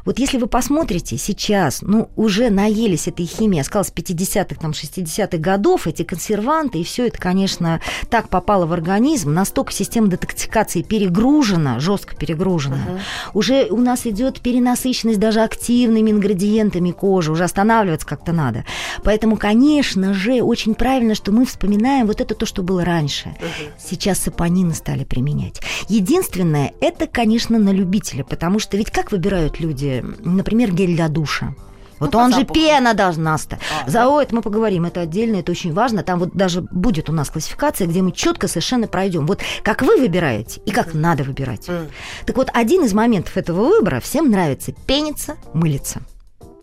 [0.06, 5.88] Вот если вы посмотрите сейчас, ну, уже наелись этой химии, осталось 50-х, там, 60-х годов,
[5.88, 12.16] эти консерванты, и все это, конечно, так попало в организм, настолько система детоксикации перегружена, жестко
[12.16, 12.78] перегружена.
[12.78, 13.00] Uh-huh.
[13.34, 18.66] Уже у нас идет перенасыщенность даже активными ингредиентами кожи, уже останавливаться как-то надо.
[19.04, 23.30] Поэтому, конечно же, очень правильно, что мы вспоминаем вот это то, что было раньше.
[23.30, 23.70] Uh-huh.
[23.80, 25.62] Сейчас сапонины стали применять.
[25.88, 29.71] Единственное, это, конечно, на любителя, потому что ведь как выбирают люди,
[30.20, 31.54] например, гель для душа?
[32.02, 33.60] Вот ну, он же пена должна стать.
[33.86, 34.24] А, За да.
[34.24, 36.02] это мы поговорим, это отдельно, это очень важно.
[36.02, 39.28] Там вот даже будет у нас классификация, где мы четко совершенно пройдем.
[39.28, 40.98] Вот как вы выбираете и как mm.
[40.98, 41.70] надо выбирать.
[41.70, 41.92] Mm.
[42.26, 46.02] Так вот, один из моментов этого выбора всем нравится пениться, мылиться.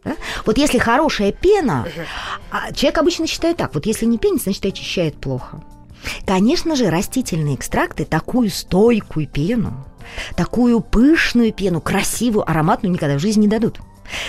[0.04, 0.16] Да?
[0.44, 1.86] Вот если хорошая пена,
[2.50, 5.62] а человек обычно считает так, вот если не пенится, значит очищает плохо.
[6.26, 9.84] Конечно же, растительные экстракты такую стойкую пену,
[10.36, 13.80] такую пышную пену, красивую, ароматную никогда в жизни не дадут.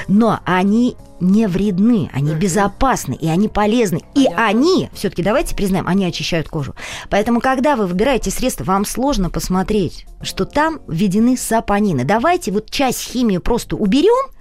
[0.07, 4.01] Но они не вредны, они безопасны, и они полезны.
[4.15, 6.75] И они, все-таки давайте признаем, они очищают кожу.
[7.09, 12.03] Поэтому, когда вы выбираете средства, вам сложно посмотреть, что там введены сапонины.
[12.03, 14.31] Давайте вот часть химии просто уберем,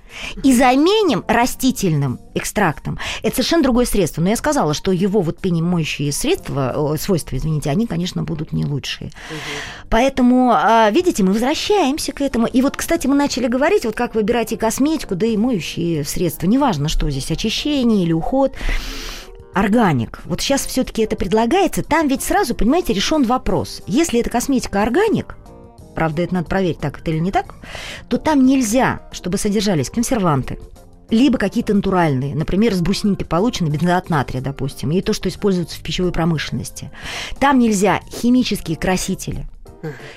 [0.43, 2.99] и заменим растительным экстрактом.
[3.23, 4.23] Это совершенно другое средство.
[4.23, 9.09] Но я сказала, что его вот пенемоющие средства, свойства, извините, они, конечно, будут не лучшие.
[9.09, 9.89] Угу.
[9.91, 12.47] Поэтому, а, видите, мы возвращаемся к этому.
[12.47, 16.47] И вот, кстати, мы начали говорить, вот как выбирать и косметику, да и моющие средства.
[16.47, 18.53] Неважно, что здесь, очищение или уход
[19.55, 20.21] органик.
[20.25, 21.83] Вот сейчас все-таки это предлагается.
[21.83, 23.83] Там ведь сразу, понимаете, решен вопрос.
[23.87, 25.37] Если это косметика органик,
[25.99, 27.57] правда, это надо проверить, так это или не так,
[28.09, 30.61] то там нельзя, чтобы содержались консерванты,
[31.11, 35.83] либо какие-то натуральные, например, с брусники получены, бензоат натрия, допустим, и то, что используется в
[35.83, 36.93] пищевой промышленности.
[37.41, 39.49] Там нельзя химические красители,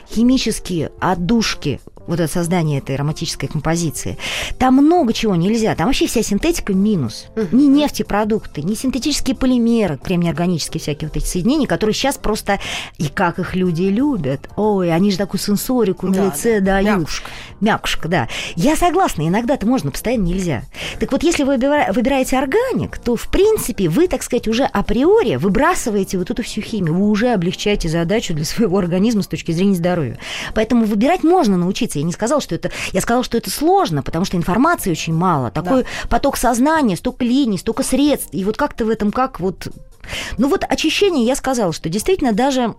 [0.08, 4.18] химические отдушки, вот это создание этой ароматической композиции.
[4.58, 5.76] Там много чего нельзя.
[5.76, 7.26] Там вообще вся синтетика минус.
[7.36, 7.48] Uh-huh.
[7.52, 12.60] Ни нефтепродукты, ни синтетические полимеры, кремнеорганические всякие вот эти соединения, которые сейчас просто...
[12.98, 14.50] И как их люди любят.
[14.56, 16.74] Ой, они же такую сенсорику да, на лице да.
[16.74, 17.00] дают.
[17.00, 17.30] Мякушка.
[17.60, 18.28] Мякушка, да.
[18.56, 20.64] Я согласна, иногда это можно, постоянно нельзя.
[21.00, 26.18] Так вот, если вы выбираете органик, то, в принципе, вы, так сказать, уже априори выбрасываете
[26.18, 26.96] вот эту всю химию.
[26.96, 30.18] Вы уже облегчаете задачу для своего организма с точки зрения здоровья.
[30.54, 32.72] Поэтому выбирать можно научиться я не сказала, что это...
[32.92, 35.52] Я сказала, что это сложно, потому что информации очень мало.
[35.52, 35.90] Такой да.
[36.10, 38.30] поток сознания, столько линий, столько средств.
[38.32, 39.68] И вот как-то в этом как вот...
[40.38, 42.76] Ну вот очищение, я сказала, что действительно даже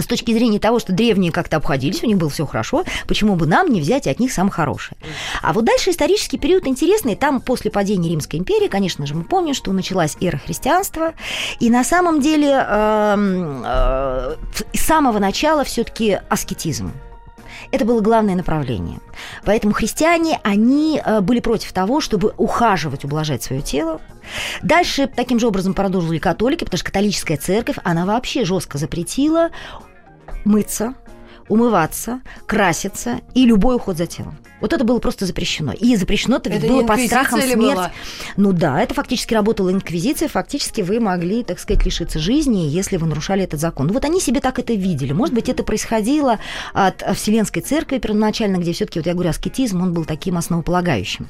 [0.00, 3.46] с точки зрения того, что древние как-то обходились, у них было все хорошо, почему бы
[3.46, 4.98] нам не взять от них самое хорошее?
[5.42, 7.16] А вот дальше исторический период интересный.
[7.16, 11.14] Там после падения Римской империи, конечно же, мы помним, что началась эра христианства.
[11.60, 13.16] И на самом деле э,
[13.64, 14.36] э,
[14.72, 16.92] с самого начала все-таки аскетизм.
[17.74, 19.00] Это было главное направление.
[19.44, 24.00] Поэтому христиане, они э, были против того, чтобы ухаживать, ублажать свое тело.
[24.62, 29.50] Дальше таким же образом продолжили католики, потому что католическая церковь, она вообще жестко запретила
[30.44, 30.94] мыться,
[31.48, 34.36] умываться, краситься и любой уход за телом.
[34.60, 35.72] Вот это было просто запрещено.
[35.72, 37.56] И запрещено это, это было под страхом смерти.
[37.56, 37.92] Была?
[38.38, 43.06] Ну да, это фактически работала инквизиция, фактически вы могли, так сказать, лишиться жизни, если вы
[43.06, 43.88] нарушали этот закон.
[43.88, 45.12] Ну вот они себе так это видели.
[45.12, 46.38] Может быть, это происходило
[46.72, 51.28] от Вселенской церкви первоначально, где все таки вот я говорю, аскетизм, он был таким основополагающим.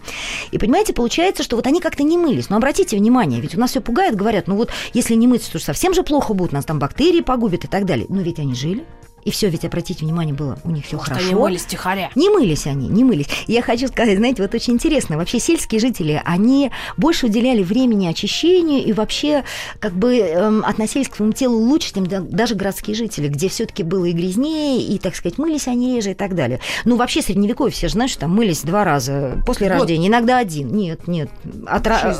[0.53, 2.50] И понимаете, получается, что вот они как-то не мылись.
[2.50, 5.59] Но обратите внимание, ведь у нас все пугает, говорят, ну вот если не мыться, то
[5.59, 8.07] совсем же плохо будет, нас там бактерии погубят и так далее.
[8.09, 8.85] Но ведь они жили,
[9.24, 11.24] и все, ведь обратите внимание, было у них все хорошо.
[11.24, 12.10] Они мылись тихоря.
[12.14, 13.26] Не мылись они, не мылись.
[13.46, 18.84] Я хочу сказать, знаете, вот очень интересно, вообще сельские жители, они больше уделяли времени очищению
[18.84, 19.44] и вообще
[19.78, 24.04] как бы эм, относились к своему телу лучше, чем даже городские жители, где все-таки было
[24.04, 26.60] и грязнее, и, так сказать, мылись они реже и так далее.
[26.84, 29.78] Ну, вообще, средневековье все же знают, что там мылись два раза после вот.
[29.78, 30.74] рождения, иногда один.
[30.74, 31.30] Нет, нет.
[31.66, 32.14] Отра...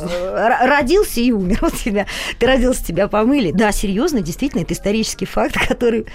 [0.61, 2.07] Родился и умер от тебя.
[2.39, 3.51] Ты родился, тебя помыли.
[3.51, 6.05] Да, серьезно, действительно, это исторический факт, который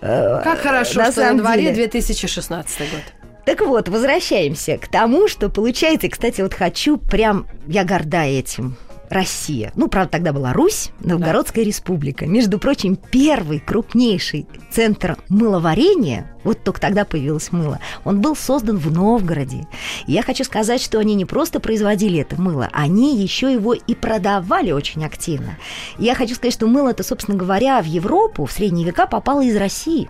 [0.00, 1.74] э, как хорошо, на что самом на дворе деле.
[1.88, 3.02] 2016 год.
[3.44, 8.76] Так вот, возвращаемся к тому, что получается, и, кстати, вот хочу прям, я горда этим,
[9.10, 9.72] Россия.
[9.74, 11.68] Ну, правда, тогда была Русь, Новгородская да.
[11.68, 12.26] республика.
[12.26, 18.90] Между прочим, первый крупнейший центр мыловарения, вот только тогда появилось мыло, он был создан в
[18.90, 19.66] Новгороде.
[20.06, 23.94] И я хочу сказать, что они не просто производили это мыло, они еще его и
[23.94, 25.56] продавали очень активно.
[25.98, 29.42] И я хочу сказать, что мыло это, собственно говоря, в Европу в средние века попало
[29.44, 30.08] из России.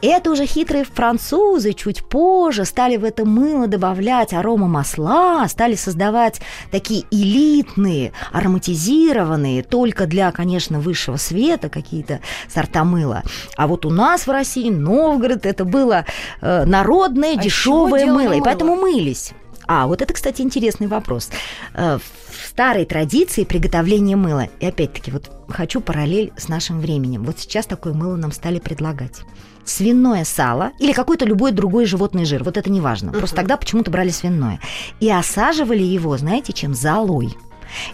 [0.00, 6.40] Это уже хитрые французы чуть позже стали в это мыло добавлять арома масла, стали создавать
[6.70, 12.20] такие элитные, ароматизированные, только для, конечно, высшего света какие-то
[12.52, 13.22] сорта мыла.
[13.56, 16.04] А вот у нас в России, Новгород, это было
[16.40, 19.32] э, народное, а дешевое мыло, мыло, и поэтому мылись.
[19.66, 21.30] А, вот это, кстати, интересный вопрос.
[21.74, 27.24] Э, в старой традиции приготовления мыла, и опять-таки, вот хочу параллель с нашим временем.
[27.24, 29.22] Вот сейчас такое мыло нам стали предлагать
[29.64, 32.42] свиное сало или какой-то любой другой животный жир.
[32.42, 33.10] Вот это не важно.
[33.10, 33.18] Uh-huh.
[33.18, 34.58] Просто тогда почему-то брали свиное.
[34.98, 36.74] И осаживали его, знаете, чем?
[36.74, 37.36] Золой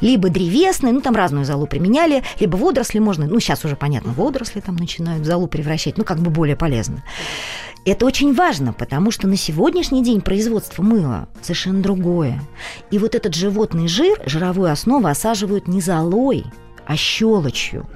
[0.00, 4.60] либо древесные, ну там разную залу применяли, либо водоросли можно, ну сейчас уже понятно, водоросли
[4.60, 7.04] там начинают в залу превращать, ну как бы более полезно.
[7.90, 12.40] Это очень важно, потому что на сегодняшний день производство мыла совершенно другое.
[12.90, 16.44] И вот этот животный жир, жировую основу осаживают не золой,
[16.86, 17.86] а щелочью.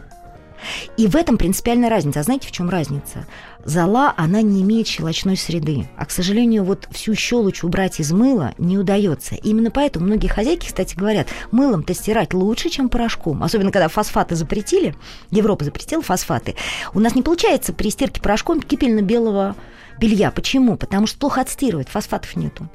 [0.96, 2.20] И в этом принципиальная разница.
[2.20, 3.26] А знаете, в чем разница?
[3.64, 5.88] Зола, она не имеет щелочной среды.
[5.96, 9.34] А, к сожалению, вот всю щелочь убрать из мыла не удается.
[9.34, 13.42] Именно поэтому многие хозяйки, кстати, говорят, мылом-то стирать лучше, чем порошком.
[13.42, 14.94] Особенно, когда фосфаты запретили,
[15.30, 16.54] Европа запретила фосфаты.
[16.94, 19.54] У нас не получается при стирке порошком кипельно-белого
[20.02, 20.32] белья.
[20.32, 20.76] Почему?
[20.76, 22.68] Потому что плохо отстирывает, фосфатов нету.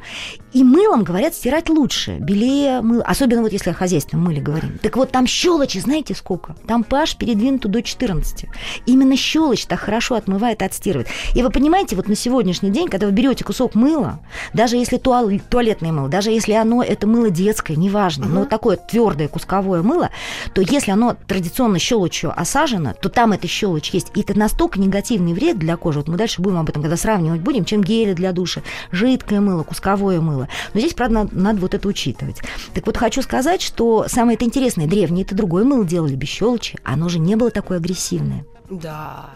[0.53, 3.03] И мылом, говорят, стирать лучше, белее мыло.
[3.03, 4.79] Особенно вот если о хозяйственном мыле говорим.
[4.81, 6.55] Так вот, там щелочи, знаете сколько?
[6.67, 8.45] Там pH передвинут до 14.
[8.85, 11.09] Именно щелочь так хорошо отмывает и отстирывает.
[11.35, 14.19] И вы понимаете, вот на сегодняшний день, когда вы берете кусок мыла,
[14.53, 18.29] даже если туал, туалетное мыло, даже если оно, это мыло детское, неважно, uh-huh.
[18.29, 20.11] но такое твердое кусковое мыло,
[20.53, 24.07] то если оно традиционно щелочью осажено, то там эта щелочь есть.
[24.15, 25.99] И это настолько негативный вред для кожи.
[25.99, 28.61] Вот мы дальше будем об этом, когда сравнивать будем, чем гели для душа,
[28.91, 30.47] жидкое мыло, кусковое мыло.
[30.73, 32.41] Но здесь, правда, надо, надо вот это учитывать.
[32.73, 36.77] Так вот, хочу сказать, что самое это интересное, древние это другое мыло делали без щелочи,
[36.83, 38.45] оно же не было такое агрессивное.
[38.69, 39.29] Да,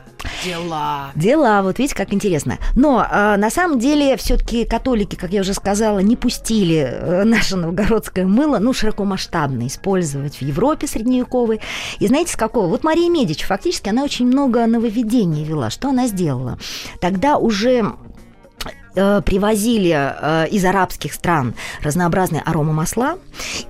[0.44, 1.12] дела.
[1.16, 2.58] Дела, вот видите, как интересно.
[2.76, 7.56] Но э, на самом деле все-таки католики, как я уже сказала, не пустили э, наше
[7.56, 11.62] новгородское мыло, ну, широкомасштабно использовать в Европе средневековой.
[12.00, 12.68] И знаете, с какого?
[12.68, 15.70] Вот Мария Медич, фактически, она очень много нововведений вела.
[15.70, 16.58] Что она сделала?
[17.00, 17.94] Тогда уже
[18.94, 23.20] Э, привозили э, из арабских стран разнообразные аромамасла,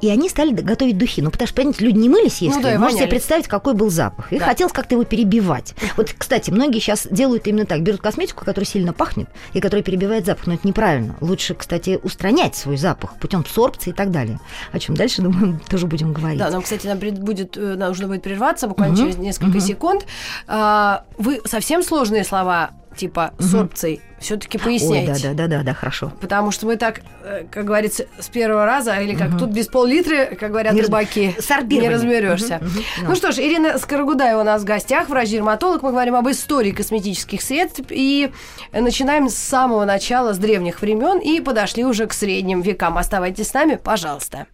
[0.01, 1.21] и они стали готовить духи.
[1.21, 2.57] Ну, потому что, понимаете, люди не мылись, если.
[2.57, 4.33] Ну, да, Можете себе представить, какой был запах.
[4.33, 4.45] И да.
[4.45, 5.75] хотелось как-то его перебивать.
[5.95, 7.83] Вот, кстати, многие сейчас делают именно так.
[7.83, 10.47] Берут косметику, которая сильно пахнет, и которая перебивает запах.
[10.47, 11.15] Но это неправильно.
[11.21, 14.39] Лучше, кстати, устранять свой запах путем абсорбции и так далее.
[14.71, 16.39] О чем дальше, думаю, тоже будем говорить.
[16.39, 19.03] Да, нам, кстати, нам будет, э, нужно будет прерваться буквально угу.
[19.03, 19.59] через несколько угу.
[19.59, 20.05] секунд.
[20.47, 25.11] А, вы совсем сложные слова типа сорбций все-таки поясняйте.
[25.11, 26.11] Ой, да, да, да, да, да, хорошо.
[26.21, 29.39] Потому что мы так, э, как говорится, с первого раза, или как угу.
[29.39, 31.35] тут без пол-литра, как говорят не рыбаки,
[31.69, 32.57] не разберешься.
[32.57, 35.81] Угу, угу, ну что ж, Ирина Скорогудаева у нас в гостях, врач-дерматолог.
[35.81, 38.31] Мы говорим об истории косметических средств и
[38.71, 42.97] начинаем с самого начала, с древних времен, и подошли уже к средним векам.
[42.97, 44.45] Оставайтесь с нами, пожалуйста.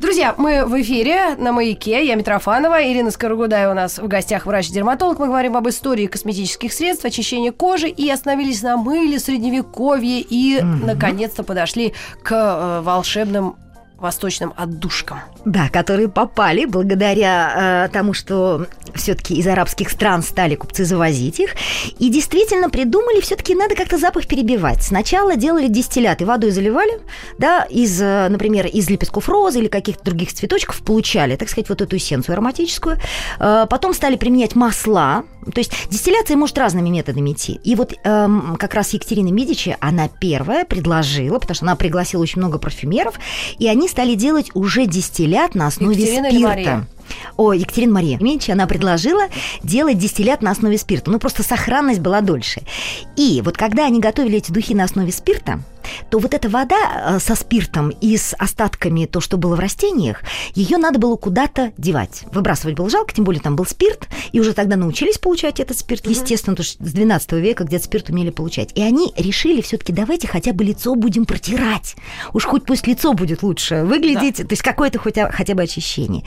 [0.00, 2.06] Друзья, мы в эфире на «Маяке».
[2.06, 5.18] Я Митрофанова, Ирина Скорогудая у нас в гостях врач-дерматолог.
[5.18, 10.84] Мы говорим об истории косметических средств, очищения кожи и остановились на мыле, средневековье и, mm-hmm.
[10.86, 13.56] наконец-то, подошли к э, волшебным
[13.96, 15.18] восточным отдушкам.
[15.44, 21.50] Да, которые попали благодаря э, тому, что все-таки из арабских стран стали купцы завозить их.
[21.98, 24.82] И действительно придумали, все-таки надо как-то запах перебивать.
[24.82, 27.00] Сначала делали дистилляты, водой заливали,
[27.38, 31.80] да, из, э, например, из лепестков розы или каких-то других цветочков получали, так сказать, вот
[31.80, 32.98] эту эссенцию ароматическую.
[33.38, 35.24] Э, потом стали применять масла.
[35.54, 37.60] То есть дистилляция может разными методами идти.
[37.64, 38.28] И вот э,
[38.58, 43.14] как раз Екатерина Медичи, она первая предложила, потому что она пригласила очень много парфюмеров,
[43.58, 46.86] и они стали делать уже дистиллят на основе Екатерина спирта.
[47.36, 49.24] О, Екатерина Мария Менчи, она предложила
[49.62, 51.10] делать дистиллят на основе спирта.
[51.10, 52.62] Ну, просто сохранность была дольше.
[53.16, 55.60] И вот когда они готовили эти духи на основе спирта,
[56.10, 56.76] то вот эта вода
[57.16, 60.22] э, со спиртом и с остатками, то, что было в растениях,
[60.54, 62.24] ее надо было куда-то девать.
[62.32, 66.04] Выбрасывать было жалко, тем более там был спирт, и уже тогда научились получать этот спирт,
[66.04, 66.10] mm-hmm.
[66.10, 68.70] естественно, потому что с 12 века где-то спирт умели получать.
[68.74, 71.96] И они решили все-таки давайте хотя бы лицо будем протирать.
[72.32, 74.44] Уж хоть пусть лицо будет лучше выглядеть, да.
[74.44, 76.24] то есть какое-то хоть, хотя бы очищение.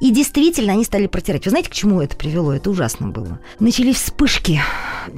[0.00, 1.44] И действительно, они стали протирать.
[1.44, 2.52] Вы знаете, к чему это привело?
[2.52, 3.38] Это ужасно было.
[3.60, 4.60] Начались вспышки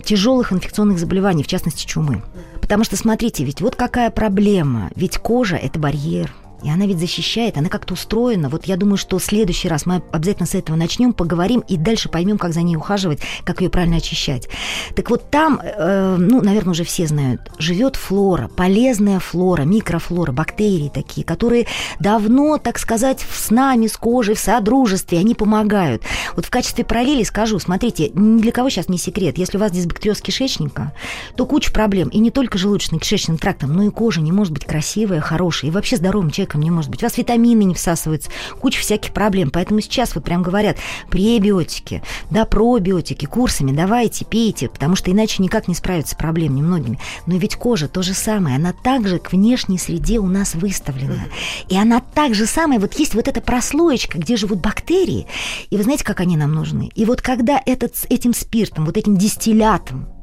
[0.05, 2.23] тяжелых инфекционных заболеваний, в частности чумы.
[2.61, 4.91] Потому что, смотрите, ведь вот какая проблема.
[4.97, 8.49] Ведь кожа– это барьер– и она ведь защищает, она как-то устроена.
[8.49, 12.09] Вот я думаю, что в следующий раз мы обязательно с этого начнем, поговорим и дальше
[12.09, 14.49] поймем, как за ней ухаживать, как ее правильно очищать.
[14.95, 20.91] Так вот там, э, ну, наверное, уже все знают, живет флора, полезная флора, микрофлора, бактерии
[20.93, 21.67] такие, которые
[22.01, 26.03] давно, так сказать, с нами, с кожей, в содружестве, они помогают.
[26.35, 29.73] Вот в качестве параллели скажу, смотрите, ни для кого сейчас не секрет, если у вас
[29.73, 30.93] дисбактериоз кишечника,
[31.37, 35.21] то куча проблем, и не только желудочно-кишечным трактом, но и кожа не может быть красивая,
[35.21, 37.03] хорошая, и вообще здоровым человеком человеком не может быть.
[37.03, 38.31] У вас витамины не всасываются,
[38.61, 39.51] куча всяких проблем.
[39.51, 40.77] Поэтому сейчас вот прям говорят,
[41.11, 46.99] пребиотики, да, пробиотики, курсами давайте, пейте, потому что иначе никак не справиться с проблемами многими.
[47.27, 51.27] Но ведь кожа то же самое, она также к внешней среде у нас выставлена.
[51.69, 55.27] И она так же самая, вот есть вот эта прослоечка, где живут бактерии,
[55.71, 56.91] и вы знаете, как они нам нужны?
[56.95, 60.16] И вот когда этот, этим спиртом, вот этим дистиллятом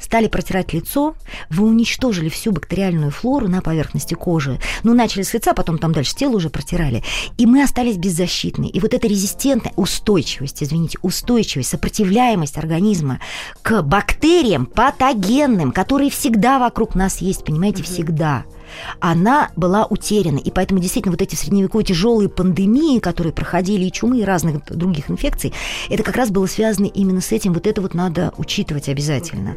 [0.00, 1.14] стали протирать лицо,
[1.50, 4.58] вы уничтожили всю бактериальную флору на поверхности кожи.
[4.82, 7.02] Ну, начали с лица, потом там дальше тело уже протирали.
[7.36, 8.66] И мы остались беззащитны.
[8.66, 13.20] И вот эта резистентная устойчивость, извините, устойчивость, сопротивляемость организма
[13.62, 18.44] к бактериям патогенным, которые всегда вокруг нас есть, понимаете, всегда–
[19.00, 20.38] она была утеряна.
[20.38, 25.10] И поэтому действительно вот эти средневековые тяжелые пандемии, которые проходили, и чумы, и разных других
[25.10, 25.52] инфекций,
[25.88, 27.52] это как раз было связано именно с этим.
[27.52, 29.56] Вот это вот надо учитывать обязательно.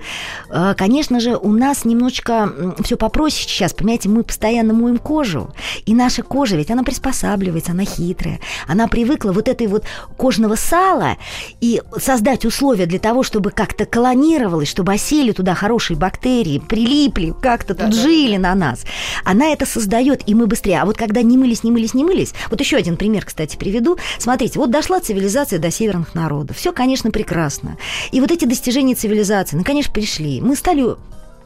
[0.49, 3.74] А, конечно же, у нас немножечко все попроще сейчас.
[3.74, 5.53] Понимаете, мы постоянно моем кожу,
[5.86, 8.39] и наша кожа, ведь она приспосабливается, она хитрая.
[8.68, 9.86] Она привыкла вот этой вот
[10.18, 11.18] кожного сала
[11.59, 17.76] и создать условия для того, чтобы как-то колонировалось, чтобы осели туда хорошие бактерии, прилипли, как-то
[17.76, 18.84] тут жили на нас
[19.23, 20.81] она это создает, и мы быстрее.
[20.81, 23.97] А вот когда не мылись, не мылись, не мылись, вот еще один пример, кстати, приведу.
[24.17, 26.57] Смотрите, вот дошла цивилизация до северных народов.
[26.57, 27.77] Все, конечно, прекрасно.
[28.11, 30.41] И вот эти достижения цивилизации, ну, конечно, пришли.
[30.41, 30.95] Мы стали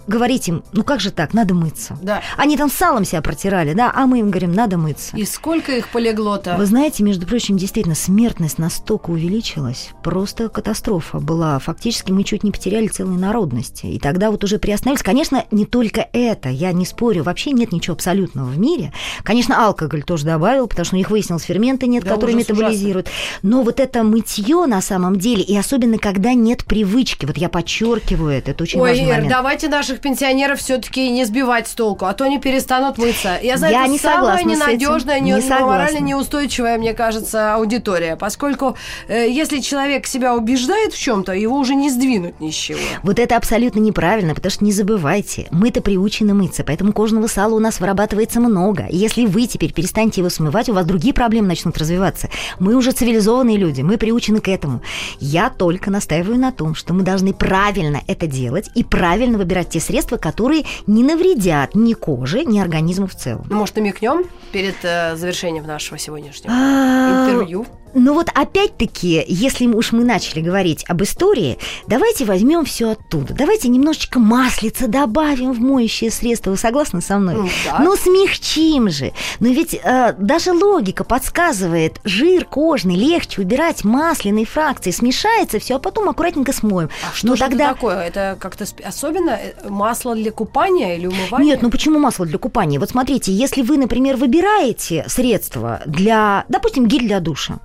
[0.07, 1.97] говорить им, ну как же так, надо мыться.
[2.01, 2.21] Да.
[2.37, 5.15] Они там салом себя протирали, да, а мы им говорим, надо мыться.
[5.17, 6.55] И сколько их полегло-то?
[6.57, 11.59] Вы знаете, между прочим, действительно, смертность настолько увеличилась, просто катастрофа была.
[11.59, 13.85] Фактически мы чуть не потеряли целые народности.
[13.87, 15.03] И тогда вот уже приостановились.
[15.03, 18.93] Конечно, не только это, я не спорю, вообще нет ничего абсолютного в мире.
[19.23, 23.07] Конечно, алкоголь тоже добавил, потому что у них выяснилось, ферменты нет, да, которые метаболизируют.
[23.07, 23.49] Ужасно.
[23.49, 28.31] Но вот это мытье на самом деле, и особенно когда нет привычки, вот я подчеркиваю
[28.37, 29.29] это, это очень Ой, важный Ир, момент.
[29.29, 33.37] давайте наших наших пенсионеров все-таки не сбивать с толку, а то они перестанут мыться.
[33.41, 38.15] Я знаю, Я это не самая ненадежная, не, не морально неустойчивая, мне кажется, аудитория.
[38.15, 38.75] Поскольку
[39.07, 42.79] э, если человек себя убеждает в чем-то, его уже не сдвинуть ни с чего.
[43.03, 47.59] Вот это абсолютно неправильно, потому что не забывайте, мы-то приучены мыться, поэтому кожного сала у
[47.59, 48.85] нас вырабатывается много.
[48.87, 52.29] И если вы теперь перестанете его смывать, у вас другие проблемы начнут развиваться.
[52.59, 54.81] Мы уже цивилизованные люди, мы приучены к этому.
[55.19, 59.79] Я только настаиваю на том, что мы должны правильно это делать и правильно выбирать те
[59.85, 63.45] средства, которые не навредят ни коже, ни организму в целом.
[63.49, 67.65] Ну, может, намекнем перед э, завершением нашего сегодняшнего а, интервью?
[67.95, 73.33] Ну вот опять-таки, если уж мы начали говорить об истории, давайте возьмем все оттуда.
[73.33, 76.51] Давайте немножечко маслица добавим в моющее средство.
[76.51, 77.35] Вы согласны со мной?
[77.35, 77.79] Ну, да.
[77.79, 79.13] ну смягчим же.
[79.39, 84.91] Но ведь э, даже логика подсказывает, жир кожный легче убирать масляной фракции.
[84.91, 86.89] Смешается все, а потом аккуратненько смоем.
[87.09, 87.67] А что же тогда...
[87.67, 88.01] это такое?
[88.01, 91.51] Это как-то особенно э, масло для купания или умывания?
[91.51, 92.77] Нет, ну почему масло для купания?
[92.77, 97.59] Вот смотрите, если вы, например, выбираете средство для, допустим, гель для душа,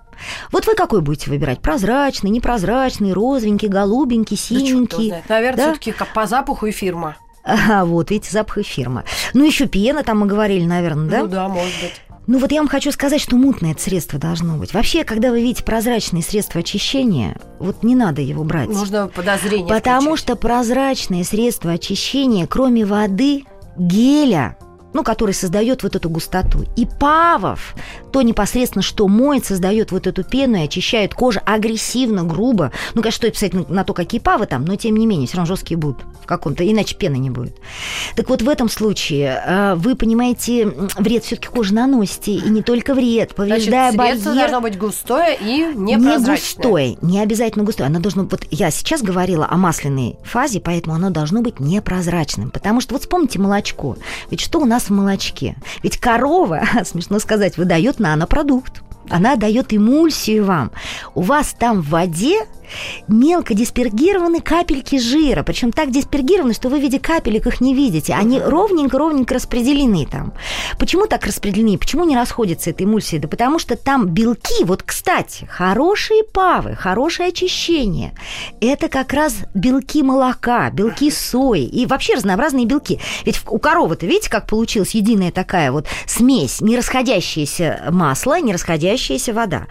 [0.53, 1.61] вот вы какой будете выбирать?
[1.61, 5.11] Прозрачный, непрозрачный, розовенький, голубенький, синенький?
[5.11, 5.73] Да Наверное, да?
[5.73, 7.16] все-таки по запаху и фирма.
[7.43, 9.05] Ага, вот, видите, запах и фирма.
[9.33, 11.18] Ну, еще пена там мы говорили, наверное, да?
[11.21, 12.01] Ну да, может быть.
[12.27, 14.73] Ну вот я вам хочу сказать, что мутное это средство должно быть.
[14.73, 18.68] Вообще, когда вы видите прозрачное средство очищения, вот не надо его брать.
[18.68, 20.25] Нужно подозрение Потому включить.
[20.27, 23.45] что прозрачное средство очищения, кроме воды,
[23.77, 24.57] геля,
[24.93, 26.64] ну, который создает вот эту густоту.
[26.76, 27.74] И павов,
[28.12, 32.72] то непосредственно, что моет, создает вот эту пену и очищает кожу агрессивно, грубо.
[32.95, 35.55] Ну, конечно, стоит писать на, то, какие павы там, но тем не менее, все равно
[35.55, 37.57] жесткие будут в каком-то, иначе пены не будет.
[38.16, 40.66] Так вот, в этом случае э, вы понимаете,
[40.97, 44.38] вред все-таки коже наносите, и не только вред, повреждая Значит, барьер.
[44.38, 46.36] должно быть густое и непрозрачное.
[46.36, 47.88] Не густое, не обязательно густое.
[47.88, 52.51] Оно должно, вот я сейчас говорила о масляной фазе, поэтому оно должно быть непрозрачным.
[52.51, 53.97] Потому что вот вспомните молочко.
[54.30, 55.57] Ведь что у нас в молочке?
[55.83, 58.83] Ведь корова, смешно сказать, выдает нанопродукт.
[59.09, 60.70] Она дает эмульсию вам.
[61.14, 62.47] У вас там в воде
[63.09, 68.14] мелко диспергированы капельки жира, причем так диспергированы, что вы в виде капелек их не видите.
[68.14, 70.33] Они ровненько-ровненько распределены там.
[70.79, 71.79] Почему так распределены?
[71.79, 73.21] Почему не расходятся эта эмульсия?
[73.21, 78.12] Да потому что там белки, вот, кстати, хорошие павы, хорошее очищение.
[78.61, 83.01] Это как раз белки молока, белки сои и вообще разнообразные белки.
[83.25, 89.33] Ведь у коровы-то, видите, как получилась единая такая вот смесь, не расходящееся масло, не расходящаяся
[89.33, 89.66] вода.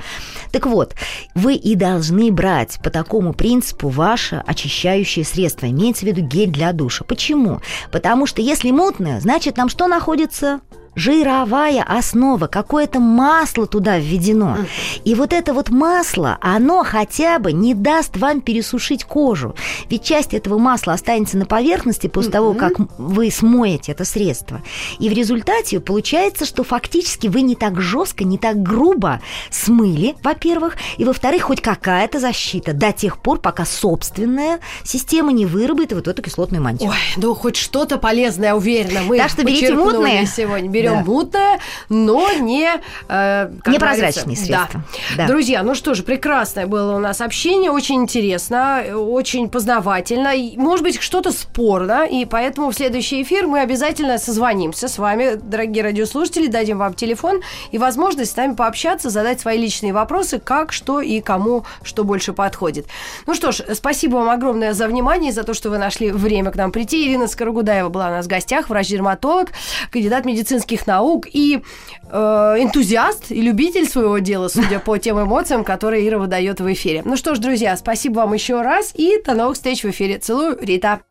[0.52, 0.96] Так вот,
[1.36, 5.68] вы и должны брать по такому принципу ваше очищающее средство.
[5.68, 7.06] Имеется в виду гель для душа.
[7.06, 7.62] Почему?
[7.92, 10.62] Потому что если мутное, значит, там что находится?
[10.96, 14.58] Жировая основа, какое-то масло туда введено.
[15.04, 19.56] И вот это вот масло, оно хотя бы не даст вам пересушить кожу.
[19.90, 24.62] Ведь часть этого масла останется на поверхности после того, как вы смоете это средство.
[25.00, 30.76] И в результате получается, что фактически вы не так жестко, не так грубо смыли, во-первых,
[30.98, 36.22] и во-вторых, хоть какая-то защита до тех пор, пока собственная система не выработает вот эту
[36.22, 36.90] кислотную мантию.
[36.90, 39.02] Ой, ну хоть что-то полезное, уверена.
[39.04, 40.26] Мы Так что берите мутные.
[40.26, 40.70] сегодня.
[40.82, 41.04] Берем Да.
[41.04, 41.60] мутное,
[41.90, 42.70] но не...
[43.08, 44.82] э, Непрозрачные средства.
[45.16, 45.24] Да.
[45.24, 45.28] Да.
[45.28, 50.84] Друзья, ну что же, прекрасное было у нас общение, очень интересно, очень познавательно, и, может
[50.84, 56.48] быть, что-то спорно, и поэтому в следующий эфир мы обязательно созвонимся с вами, дорогие радиослушатели,
[56.48, 61.22] дадим вам телефон и возможность с нами пообщаться, задать свои личные вопросы, как, что и
[61.22, 62.86] кому что больше подходит.
[63.26, 66.56] Ну что ж, спасибо вам огромное за внимание, за то, что вы нашли время к
[66.56, 67.08] нам прийти.
[67.08, 69.50] Ирина Скорогудаева была у нас в гостях, врач-дерматолог,
[69.92, 71.62] кандидат медицинских наук и
[72.10, 72.18] э,
[72.60, 77.02] энтузиаст и любитель своего дела, судя по тем эмоциям, которые Ира выдает в эфире.
[77.06, 80.18] Ну что ж, друзья, спасибо вам еще раз и до новых встреч в эфире.
[80.18, 81.02] Целую, Рита.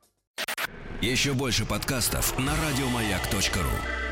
[1.01, 4.08] Еще больше подкастов на радиомаяк.ру.